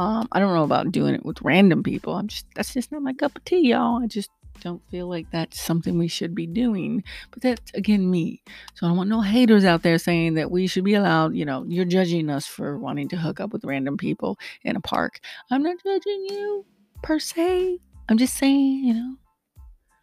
Um, 0.00 0.28
I 0.32 0.40
don't 0.40 0.54
know 0.54 0.64
about 0.64 0.92
doing 0.92 1.14
it 1.14 1.26
with 1.26 1.42
random 1.42 1.82
people. 1.82 2.14
I'm 2.14 2.26
just 2.26 2.46
that's 2.54 2.72
just 2.72 2.90
not 2.90 3.02
my 3.02 3.12
cup 3.12 3.36
of 3.36 3.44
tea, 3.44 3.68
y'all. 3.68 4.02
I 4.02 4.06
just 4.06 4.30
don't 4.62 4.80
feel 4.90 5.06
like 5.06 5.30
that's 5.30 5.60
something 5.60 5.98
we 5.98 6.08
should 6.08 6.34
be 6.34 6.46
doing. 6.46 7.04
But 7.30 7.42
that's 7.42 7.70
again 7.74 8.10
me. 8.10 8.42
So 8.74 8.86
I 8.86 8.88
don't 8.88 8.96
want 8.96 9.10
no 9.10 9.20
haters 9.20 9.66
out 9.66 9.82
there 9.82 9.98
saying 9.98 10.34
that 10.34 10.50
we 10.50 10.66
should 10.66 10.84
be 10.84 10.94
allowed, 10.94 11.34
you 11.34 11.44
know, 11.44 11.66
you're 11.68 11.84
judging 11.84 12.30
us 12.30 12.46
for 12.46 12.78
wanting 12.78 13.08
to 13.08 13.18
hook 13.18 13.40
up 13.40 13.52
with 13.52 13.62
random 13.62 13.98
people 13.98 14.38
in 14.64 14.74
a 14.74 14.80
park. 14.80 15.20
I'm 15.50 15.62
not 15.62 15.76
judging 15.84 16.26
you 16.30 16.64
per 17.02 17.18
se. 17.18 17.78
I'm 18.08 18.16
just 18.16 18.38
saying, 18.38 18.82
you 18.82 18.94
know, 18.94 19.16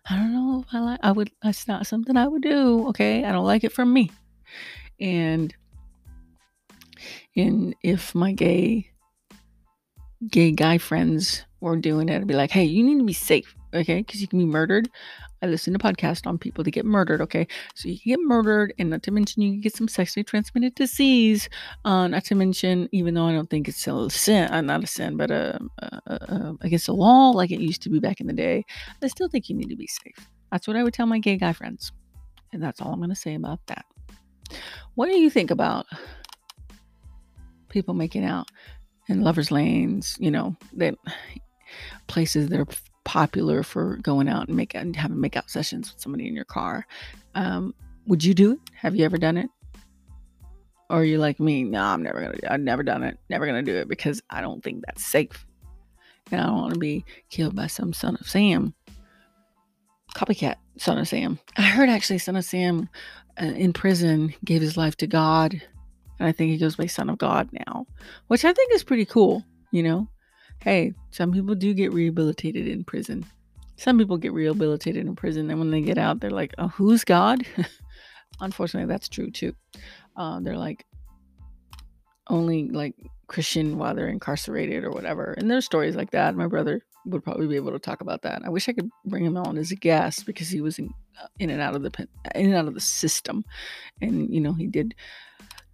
I 0.08 0.16
don't 0.16 0.32
know 0.32 0.64
if 0.68 0.76
I 0.76 0.80
like 0.80 1.00
I 1.02 1.12
would 1.12 1.32
that's 1.42 1.68
not 1.68 1.88
something 1.88 2.16
I 2.16 2.28
would 2.28 2.44
do. 2.44 2.88
Okay. 2.90 3.26
I 3.26 3.32
don't 3.32 3.46
like 3.46 3.64
it 3.64 3.72
from 3.72 3.92
me. 3.94 4.12
And 5.00 5.56
and 7.36 7.76
if 7.82 8.14
my 8.14 8.32
gay 8.32 8.92
gay 10.30 10.52
guy 10.52 10.78
friends 10.78 11.46
were 11.60 11.76
doing 11.76 12.10
it, 12.10 12.16
I'd 12.16 12.28
be 12.28 12.34
like, 12.34 12.52
hey, 12.52 12.64
you 12.64 12.84
need 12.84 13.00
to 13.00 13.06
be 13.06 13.14
safe, 13.14 13.56
okay? 13.74 14.00
Because 14.00 14.22
you 14.22 14.28
can 14.28 14.40
be 14.40 14.46
murdered. 14.46 14.90
I 15.42 15.46
listen 15.46 15.74
to 15.74 15.80
podcasts 15.80 16.26
on 16.26 16.40
people 16.40 16.64
that 16.64 16.72
get 16.72 16.86
murdered, 16.86 17.22
okay? 17.22 17.48
So 17.76 17.90
you 17.90 18.00
can 18.00 18.12
get 18.14 18.20
murdered, 18.22 18.74
and 18.80 18.90
not 18.90 19.04
to 19.04 19.12
mention 19.12 19.44
you 19.44 19.52
can 19.52 19.62
get 19.62 19.76
some 19.76 19.88
sexually 19.88 20.24
transmitted 20.24 20.74
disease. 20.76 21.48
Uh, 21.86 22.08
not 22.08 22.26
to 22.26 22.36
mention, 22.36 22.90
even 22.92 23.14
though 23.14 23.28
I 23.28 23.34
don't 23.34 23.50
think 23.50 23.68
it's 23.68 23.86
a 23.88 24.10
sin, 24.10 24.52
uh, 24.52 24.62
not 24.62 24.84
a 24.84 24.88
sin, 24.88 25.16
but 25.16 25.30
uh, 25.30 25.60
uh, 25.82 26.00
uh, 26.08 26.54
against 26.62 26.88
the 26.88 26.94
law 26.94 27.30
like 27.30 27.52
it 27.52 27.60
used 27.60 27.84
to 27.84 27.90
be 27.90 28.00
back 28.00 28.20
in 28.20 28.28
the 28.28 28.34
day, 28.34 28.66
I 29.04 29.08
still 29.08 29.30
think 29.30 29.50
you 29.50 29.56
need 29.56 29.70
to 29.70 29.76
be 29.76 29.88
safe. 29.88 30.28
That's 30.52 30.68
what 30.68 30.76
I 30.76 30.84
would 30.84 30.94
tell 30.94 31.06
my 31.06 31.20
gay 31.20 31.38
guy 31.38 31.54
friends. 31.54 31.92
And 32.54 32.64
that's 32.64 32.82
all 32.82 32.92
I'm 32.92 33.00
going 33.00 33.10
to 33.10 33.16
say 33.16 33.36
about 33.36 33.60
that. 33.68 33.86
What 34.96 35.08
do 35.08 35.20
you 35.20 35.30
think 35.30 35.52
about 35.52 35.86
people 37.70 37.94
making 37.94 38.24
out 38.24 38.50
in 39.08 39.22
lovers 39.22 39.52
lanes, 39.52 40.16
you 40.20 40.32
know, 40.32 40.56
that 40.74 40.96
places 42.08 42.50
that 42.50 42.60
are 42.60 42.68
popular 43.04 43.64
for 43.64 43.98
going 43.98 44.28
out 44.28 44.48
and 44.48 44.58
make 44.58 44.76
and 44.76 44.96
having 44.96 45.20
make 45.20 45.38
out 45.38 45.50
sessions 45.50 45.92
with 45.92 46.02
somebody 46.02 46.28
in 46.28 46.36
your 46.36 46.46
car. 46.46 46.86
Um, 47.36 47.74
would 48.06 48.24
you 48.24 48.34
do 48.34 48.54
it? 48.54 48.60
Have 48.76 48.96
you 48.96 49.06
ever 49.06 49.18
done 49.18 49.38
it? 49.38 49.50
Or 50.90 51.02
are 51.02 51.06
you 51.06 51.18
like 51.18 51.40
me? 51.40 51.64
No, 51.64 51.82
I'm 51.82 52.04
never 52.04 52.22
gonna. 52.22 52.38
I've 52.50 52.62
never 52.62 52.84
done 52.84 53.04
it. 53.04 53.18
Never 53.30 53.46
gonna 53.46 53.64
do 53.64 53.76
it 53.76 53.90
because 53.90 54.22
I 54.30 54.42
don't 54.42 54.64
think 54.64 54.84
that's 54.86 55.06
safe, 55.06 55.46
and 56.32 56.40
I 56.40 56.46
don't 56.46 56.62
want 56.62 56.74
to 56.74 56.80
be 56.80 57.04
killed 57.30 57.56
by 57.56 57.68
some 57.68 57.92
son 57.92 58.18
of 58.20 58.28
Sam, 58.28 58.74
copycat 60.16 60.56
son 60.78 60.98
of 60.98 61.08
Sam. 61.08 61.40
I 61.58 61.64
heard 61.64 61.90
actually 61.90 62.20
son 62.20 62.38
of 62.38 62.46
Sam 62.46 62.88
uh, 63.42 63.46
in 63.46 63.74
prison 63.74 64.34
gave 64.46 64.62
his 64.62 64.78
life 64.78 64.96
to 64.98 65.08
God 65.08 65.62
and 66.20 66.28
I 66.28 66.32
think 66.32 66.52
he 66.52 66.58
goes 66.58 66.76
by 66.76 66.88
Son 66.88 67.10
of 67.10 67.18
God 67.18 67.50
now, 67.52 67.86
which 68.28 68.46
I 68.46 68.54
think 68.54 68.74
is 68.74 68.84
pretty 68.84 69.06
cool. 69.06 69.44
You 69.72 69.84
know, 69.84 70.08
hey, 70.62 70.94
some 71.12 71.32
people 71.32 71.56
do 71.56 71.74
get 71.74 71.94
rehabilitated 71.94 72.68
in 72.68 72.84
prison. 72.84 73.26
Some 73.76 73.98
people 73.98 74.18
get 74.18 74.34
rehabilitated 74.34 75.06
in 75.06 75.16
prison, 75.16 75.50
and 75.52 75.60
when 75.60 75.72
they 75.72 75.82
get 75.82 75.98
out, 75.98 76.20
they're 76.20 76.32
like, 76.32 76.54
"Oh, 76.58 76.70
who's 76.70 77.04
God?" 77.04 77.46
Unfortunately, 78.40 78.88
that's 78.88 79.10
true 79.10 79.32
too. 79.32 79.54
Uh, 80.16 80.40
they're 80.40 80.58
like 80.58 80.86
only 82.30 82.70
like 82.70 82.96
Christian 83.28 83.78
while 83.78 83.94
they're 83.94 84.08
incarcerated 84.08 84.84
or 84.84 84.92
whatever. 84.92 85.34
And 85.38 85.50
there's 85.50 85.66
stories 85.66 85.96
like 85.96 86.12
that. 86.12 86.36
My 86.36 86.48
brother 86.48 86.82
would 87.06 87.24
probably 87.24 87.48
be 87.48 87.56
able 87.56 87.72
to 87.72 87.80
talk 87.80 88.02
about 88.02 88.22
that. 88.24 88.42
I 88.44 88.50
wish 88.50 88.68
I 88.68 88.74
could 88.74 88.90
bring 89.06 89.26
him 89.26 89.38
on 89.38 89.58
as 89.58 89.72
a 89.72 89.76
guest 89.76 90.26
because 90.26 90.50
he 90.50 90.62
was 90.62 90.80
in, 90.80 90.94
uh, 91.22 91.28
in 91.40 91.50
and 91.50 91.62
out 91.62 91.76
of 91.76 91.84
the 91.84 92.08
in 92.36 92.48
and 92.48 92.56
out 92.56 92.68
of 92.68 92.74
the 92.74 92.82
system, 92.82 93.46
and 94.02 94.34
you 94.34 94.42
know 94.42 94.54
he 94.54 94.68
did 94.68 94.94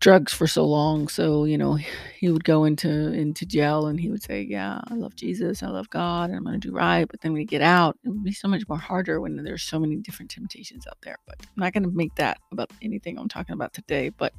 drugs 0.04 0.34
for 0.34 0.48
so 0.48 0.66
long 0.66 1.08
so 1.08 1.46
you 1.46 1.58
know 1.58 1.76
he 2.20 2.30
would 2.30 2.44
go 2.44 2.66
into 2.66 2.89
into 2.89 3.46
jail 3.46 3.88
and 3.88 4.02
he 4.02 4.10
would 4.10 4.22
say 4.22 4.42
yeah 4.42 4.82
i 4.89 4.96
love 4.96 5.16
jesus 5.16 5.63
i 5.63 5.68
love 5.68 5.89
god 5.89 6.30
and 6.30 6.38
i'm 6.38 6.44
going 6.44 6.60
to 6.60 6.68
do 6.68 6.76
right 6.76 7.08
but 7.10 7.22
then 7.22 7.32
we 7.32 7.46
get 7.46 7.62
out 7.62 7.98
it 8.04 8.10
would 8.10 8.24
be 8.24 8.34
so 8.34 8.50
much 8.50 8.68
more 8.68 8.78
harder 8.78 9.22
when 9.22 9.38
there's 9.38 9.63
so 9.63 9.80
many 9.80 9.96
different 9.96 10.30
temptations 10.30 10.86
out 10.88 10.98
there 11.04 11.16
but 11.26 11.38
i'm 11.39 11.48
not 11.56 11.72
going 11.72 11.84
to 11.84 11.92
make 11.92 12.13
that 12.16 12.38
about 12.52 12.70
anything 12.82 13.18
i'm 13.18 13.30
talking 13.30 13.54
about 13.54 13.74
today 13.74 14.10
but 14.10 14.34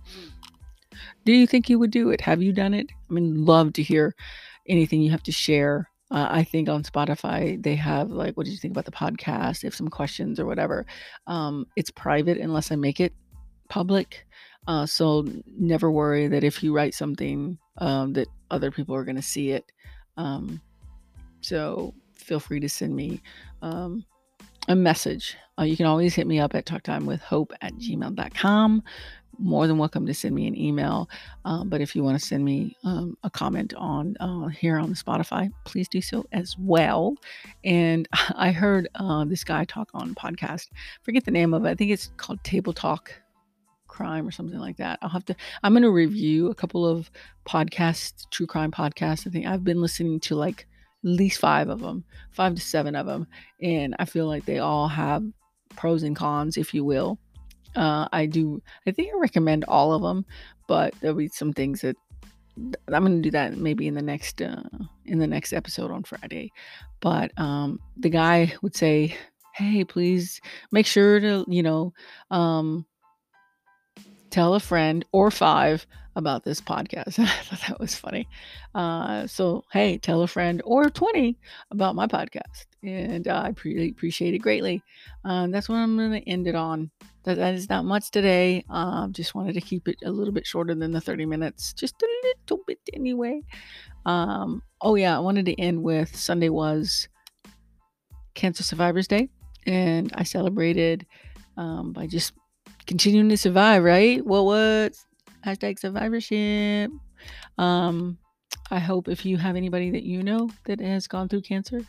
do 1.25 1.33
you 1.33 1.47
think 1.47 1.71
you 1.71 1.79
would 1.79 1.91
do 1.91 2.11
it 2.11 2.21
have 2.21 2.43
you 2.43 2.53
done 2.53 2.75
it 2.75 2.91
i 3.11 3.15
mean 3.15 3.47
love 3.47 3.73
to 3.73 3.83
hear 3.83 4.15
anything 4.69 5.01
you 5.01 5.11
have 5.11 5.23
to 5.23 5.33
share 5.33 5.89
uh, 6.11 6.29
I 6.31 6.45
think 6.45 6.69
on 6.69 6.83
Spotify 6.85 7.61
they 7.61 7.75
have 7.77 8.11
like, 8.11 8.37
what 8.37 8.45
did 8.45 8.53
you 8.53 8.59
think 8.59 8.73
about 8.73 8.85
the 8.85 8.93
podcast? 8.93 9.65
If 9.65 9.75
some 9.75 9.89
questions 9.89 10.39
or 10.39 10.45
whatever, 10.45 10.85
um, 11.27 11.67
it's 11.77 11.91
private 11.91 12.37
unless 12.37 12.71
I 12.71 12.77
make 12.77 13.01
it 13.01 13.15
public. 13.69 14.27
Uh, 14.67 14.87
so 14.87 15.27
never 15.59 15.91
worry 15.91 16.27
that 16.29 16.45
if 16.45 16.63
you 16.63 16.75
write 16.75 16.95
something 16.95 17.59
um, 17.79 18.13
that 18.15 18.29
other 18.51 18.71
people 18.71 18.95
are 18.95 19.05
going 19.05 19.17
to 19.17 19.23
see 19.23 19.51
it. 19.51 19.71
Um, 20.17 20.61
so 21.41 21.95
feel 22.15 22.41
free 22.41 22.61
to 22.61 22.69
send 22.69 22.95
me 22.95 23.21
um, 23.63 24.05
a 24.69 24.75
message. 24.75 25.37
Uh, 25.59 25.65
you 25.65 25.77
can 25.77 25.87
always 25.87 26.15
hit 26.15 26.27
me 26.27 26.41
up 26.41 26.55
at 26.55 26.65
talktimewithhope 26.65 27.51
at 27.61 27.75
gmail.com. 27.75 28.83
More 29.37 29.67
than 29.67 29.79
welcome 29.79 30.07
to 30.07 30.15
send 30.15 30.35
me 30.35 30.47
an 30.47 30.57
email. 30.57 31.11
Um, 31.45 31.69
but 31.69 31.81
if 31.81 31.97
you 31.97 32.05
want 32.05 32.19
to 32.19 32.25
send 32.25 32.45
me 32.45 32.77
um, 32.85 33.19
a 33.25 33.31
comment 33.31 33.75
on 33.77 34.17
uh, 34.21 34.47
here 34.47 34.79
on 34.79 34.95
Spotify, 34.95 35.51
please 35.65 35.89
do 35.89 36.01
so 36.01 36.25
as 36.33 36.57
well. 36.57 37.17
And 37.65 38.09
I 38.37 38.53
heard 38.53 38.89
uh, 38.95 39.25
this 39.25 39.43
guy 39.43 39.65
talk 39.65 39.91
on 39.93 40.15
podcast. 40.15 40.69
Forget 41.03 41.25
the 41.25 41.33
name 41.33 41.53
of 41.53 41.65
it. 41.65 41.71
I 41.71 41.75
think 41.75 41.91
it's 41.91 42.13
called 42.17 42.43
Table 42.45 42.73
Talk 42.73 43.13
crime 43.95 44.27
or 44.27 44.33
something 44.33 44.59
like 44.59 44.77
that. 44.79 44.99
I'll 45.01 45.09
have 45.09 45.25
to 45.27 45.37
I'm 45.63 45.73
going 45.73 45.85
to 45.85 45.91
review 45.91 46.51
a 46.51 46.55
couple 46.55 46.87
of 46.87 47.11
podcasts, 47.47 48.29
true 48.31 48.47
crime 48.47 48.73
podcasts. 48.73 49.27
I 49.27 49.31
think 49.31 49.47
I've 49.47 49.63
been 49.63 49.81
listening 49.81 50.19
to 50.21 50.35
like 50.35 50.67
at 51.05 51.11
least 51.11 51.39
5 51.39 51.69
of 51.69 51.81
them, 51.81 52.05
5 52.33 52.57
to 52.57 52.61
7 52.61 52.97
of 52.97 53.07
them, 53.07 53.27
and 53.63 53.95
I 53.99 54.05
feel 54.05 54.27
like 54.27 54.45
they 54.45 54.59
all 54.59 54.89
have 54.89 55.23
pros 55.77 56.03
and 56.03 56.17
cons, 56.17 56.57
if 56.57 56.75
you 56.75 56.85
will. 56.85 57.19
Uh, 57.77 58.09
I 58.13 58.27
do 58.27 58.61
I 58.87 58.91
think 58.91 59.13
I 59.15 59.19
recommend 59.19 59.65
all 59.65 59.93
of 59.93 60.03
them, 60.03 60.25
but 60.67 60.95
there'll 61.01 61.17
be 61.17 61.29
some 61.29 61.53
things 61.53 61.81
that 61.83 61.97
I'm 62.57 63.05
going 63.05 63.17
to 63.17 63.23
do 63.23 63.31
that 63.33 63.57
maybe 63.57 63.87
in 63.87 63.95
the 63.95 64.03
next 64.03 64.43
uh, 64.43 64.63
in 65.05 65.19
the 65.19 65.27
next 65.27 65.53
episode 65.53 65.91
on 65.91 66.03
Friday. 66.03 66.51
But 67.01 67.31
um, 67.39 67.79
the 67.97 68.11
guy 68.11 68.55
would 68.63 68.77
say, 68.77 69.17
"Hey, 69.55 69.85
please 69.85 70.41
make 70.71 70.87
sure 70.87 71.21
to, 71.21 71.45
you 71.49 71.63
know, 71.63 71.93
um, 72.31 72.87
tell 74.35 74.55
a 74.55 74.61
friend 74.61 75.05
or 75.13 75.31
five 75.31 75.87
about 76.17 76.43
this 76.43 76.61
podcast. 76.61 77.19
I 77.21 77.27
thought 77.27 77.69
that 77.69 77.79
was 77.79 77.95
funny. 77.95 78.29
Uh, 78.75 79.29
so, 79.29 79.63
hey, 79.71 79.97
tell 79.97 80.23
a 80.23 80.27
friend 80.27 80.61
or 80.65 80.91
20 80.91 81.39
about 81.71 81.95
my 81.95 82.09
podcast. 82.09 82.67
And 82.83 83.29
uh, 83.29 83.43
I 83.45 83.53
pre- 83.53 83.91
appreciate 83.91 84.35
it 84.35 84.41
greatly. 84.41 84.83
Um, 85.25 85.53
that's 85.53 85.69
what 85.69 85.77
I'm 85.77 85.97
going 85.97 86.21
to 86.21 86.29
end 86.29 86.49
it 86.49 86.57
on. 86.57 86.91
That, 87.23 87.37
that 87.37 87.55
is 87.55 87.69
not 87.69 87.85
much 87.85 88.11
today. 88.11 88.65
Um, 88.69 89.13
just 89.13 89.37
wanted 89.37 89.53
to 89.53 89.61
keep 89.61 89.87
it 89.87 89.99
a 90.05 90.11
little 90.11 90.35
bit 90.35 90.49
shorter 90.49 90.75
than 90.75 90.91
the 90.91 91.01
30 91.01 91.27
minutes, 91.27 91.73
just 91.73 92.03
a 92.03 92.09
little 92.25 92.65
bit 92.67 92.81
anyway. 92.93 93.41
Um, 94.05 94.63
oh, 94.81 94.97
yeah, 94.97 95.17
I 95.17 95.21
wanted 95.21 95.47
to 95.47 95.61
end 95.61 95.81
with 95.81 96.15
Sunday 96.17 96.49
was 96.49 97.07
Cancer 98.35 98.65
Survivors 98.65 99.07
Day. 99.07 99.29
And 99.65 100.13
I 100.17 100.25
celebrated 100.25 101.07
um, 101.57 101.93
by 101.93 102.09
just 102.09 102.33
continuing 102.87 103.29
to 103.29 103.37
survive, 103.37 103.83
right? 103.83 104.25
Well, 104.25 104.47
what? 104.47 104.93
Hashtag 105.45 105.79
survivorship. 105.79 106.91
Um, 107.59 108.19
I 108.71 108.79
hope 108.79 109.09
if 109.09 109.27
you 109.27 109.37
have 109.37 109.57
anybody 109.57 109.91
that 109.91 110.05
you 110.05 110.23
know 110.23 110.49
that 110.65 110.81
has 110.81 111.07
gone 111.07 111.29
through 111.29 111.43
cancer, 111.43 111.81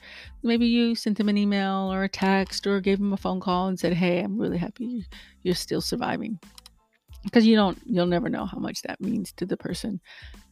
maybe 0.44 0.66
you 0.66 0.94
sent 0.94 1.18
them 1.18 1.30
an 1.30 1.38
email 1.38 1.92
or 1.92 2.04
a 2.04 2.10
text 2.10 2.68
or 2.68 2.82
gave 2.82 2.98
them 2.98 3.14
a 3.14 3.18
phone 3.18 3.40
call 3.40 3.68
and 3.68 3.80
said, 3.80 3.94
"Hey, 3.94 4.20
I'm 4.22 4.38
really 4.38 4.58
happy 4.58 5.06
you're 5.44 5.56
still 5.56 5.82
surviving." 5.82 6.40
Because 7.24 7.48
you 7.48 7.56
don't, 7.56 7.80
you'll 7.86 8.06
never 8.06 8.30
know 8.30 8.46
how 8.46 8.60
much 8.60 8.84
that 8.84 9.02
means 9.02 9.32
to 9.34 9.48
the 9.48 9.58
person 9.58 10.00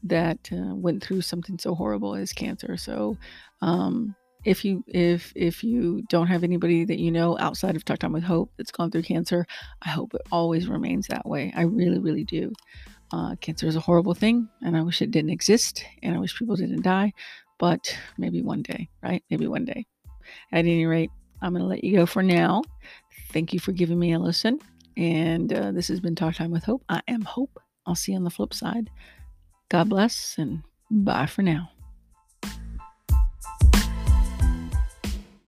that 0.04 0.50
uh, 0.52 0.74
went 0.74 1.04
through 1.04 1.22
something 1.22 1.60
so 1.60 1.76
horrible 1.76 2.16
as 2.16 2.34
cancer. 2.34 2.78
So, 2.78 3.16
um, 3.62 4.16
if 4.46 4.66
you 4.66 4.84
if 4.88 5.32
if 5.36 5.64
you 5.64 6.04
don't 6.10 6.28
have 6.28 6.44
anybody 6.44 6.86
that 6.86 7.00
you 7.00 7.12
know 7.12 7.38
outside 7.40 7.76
of 7.76 7.86
Talk 7.86 8.00
Time 8.00 8.14
with 8.14 8.24
Hope 8.24 8.52
that's 8.58 8.72
gone 8.72 8.92
through 8.92 9.04
cancer, 9.04 9.46
I 9.82 9.90
hope 9.90 10.14
it 10.14 10.22
always 10.32 10.68
remains 10.68 11.08
that 11.08 11.26
way. 11.26 11.54
I 11.56 11.62
really, 11.64 12.00
really 12.00 12.24
do. 12.24 12.52
Uh, 13.12 13.36
cancer 13.42 13.68
is 13.68 13.76
a 13.76 13.82
horrible 13.82 14.14
thing, 14.14 14.50
and 14.62 14.76
I 14.76 14.82
wish 14.82 15.02
it 15.02 15.12
didn't 15.12 15.32
exist, 15.32 15.86
and 16.02 16.16
I 16.16 16.20
wish 16.20 16.38
people 16.38 16.56
didn't 16.56 16.82
die. 16.82 17.14
But 17.60 17.96
maybe 18.18 18.42
one 18.42 18.64
day, 18.64 18.90
right? 19.02 19.24
Maybe 19.30 19.48
one 19.48 19.66
day. 19.66 19.86
At 20.52 20.60
any 20.60 20.86
rate, 20.86 21.12
I'm 21.42 21.54
going 21.54 21.62
to 21.62 21.68
let 21.68 21.84
you 21.84 21.96
go 21.96 22.06
for 22.06 22.24
now. 22.24 22.64
Thank 23.32 23.54
you 23.54 23.60
for 23.60 23.72
giving 23.72 24.00
me 24.00 24.14
a 24.14 24.20
listen. 24.20 24.60
And 24.98 25.54
uh, 25.54 25.72
this 25.72 25.88
has 25.90 26.00
been 26.00 26.16
Talk 26.16 26.36
Time 26.36 26.52
with 26.52 26.64
Hope. 26.64 26.84
I 26.90 27.02
am 27.08 27.22
Hope. 27.22 27.60
I'll 27.86 27.96
see 27.96 28.14
you 28.14 28.18
on 28.18 28.24
the 28.24 28.30
flip 28.30 28.54
side. 28.54 28.90
God 29.70 29.90
bless 29.90 30.36
and 30.38 30.64
bye 30.90 31.26
for 31.26 31.42
now. 31.42 31.73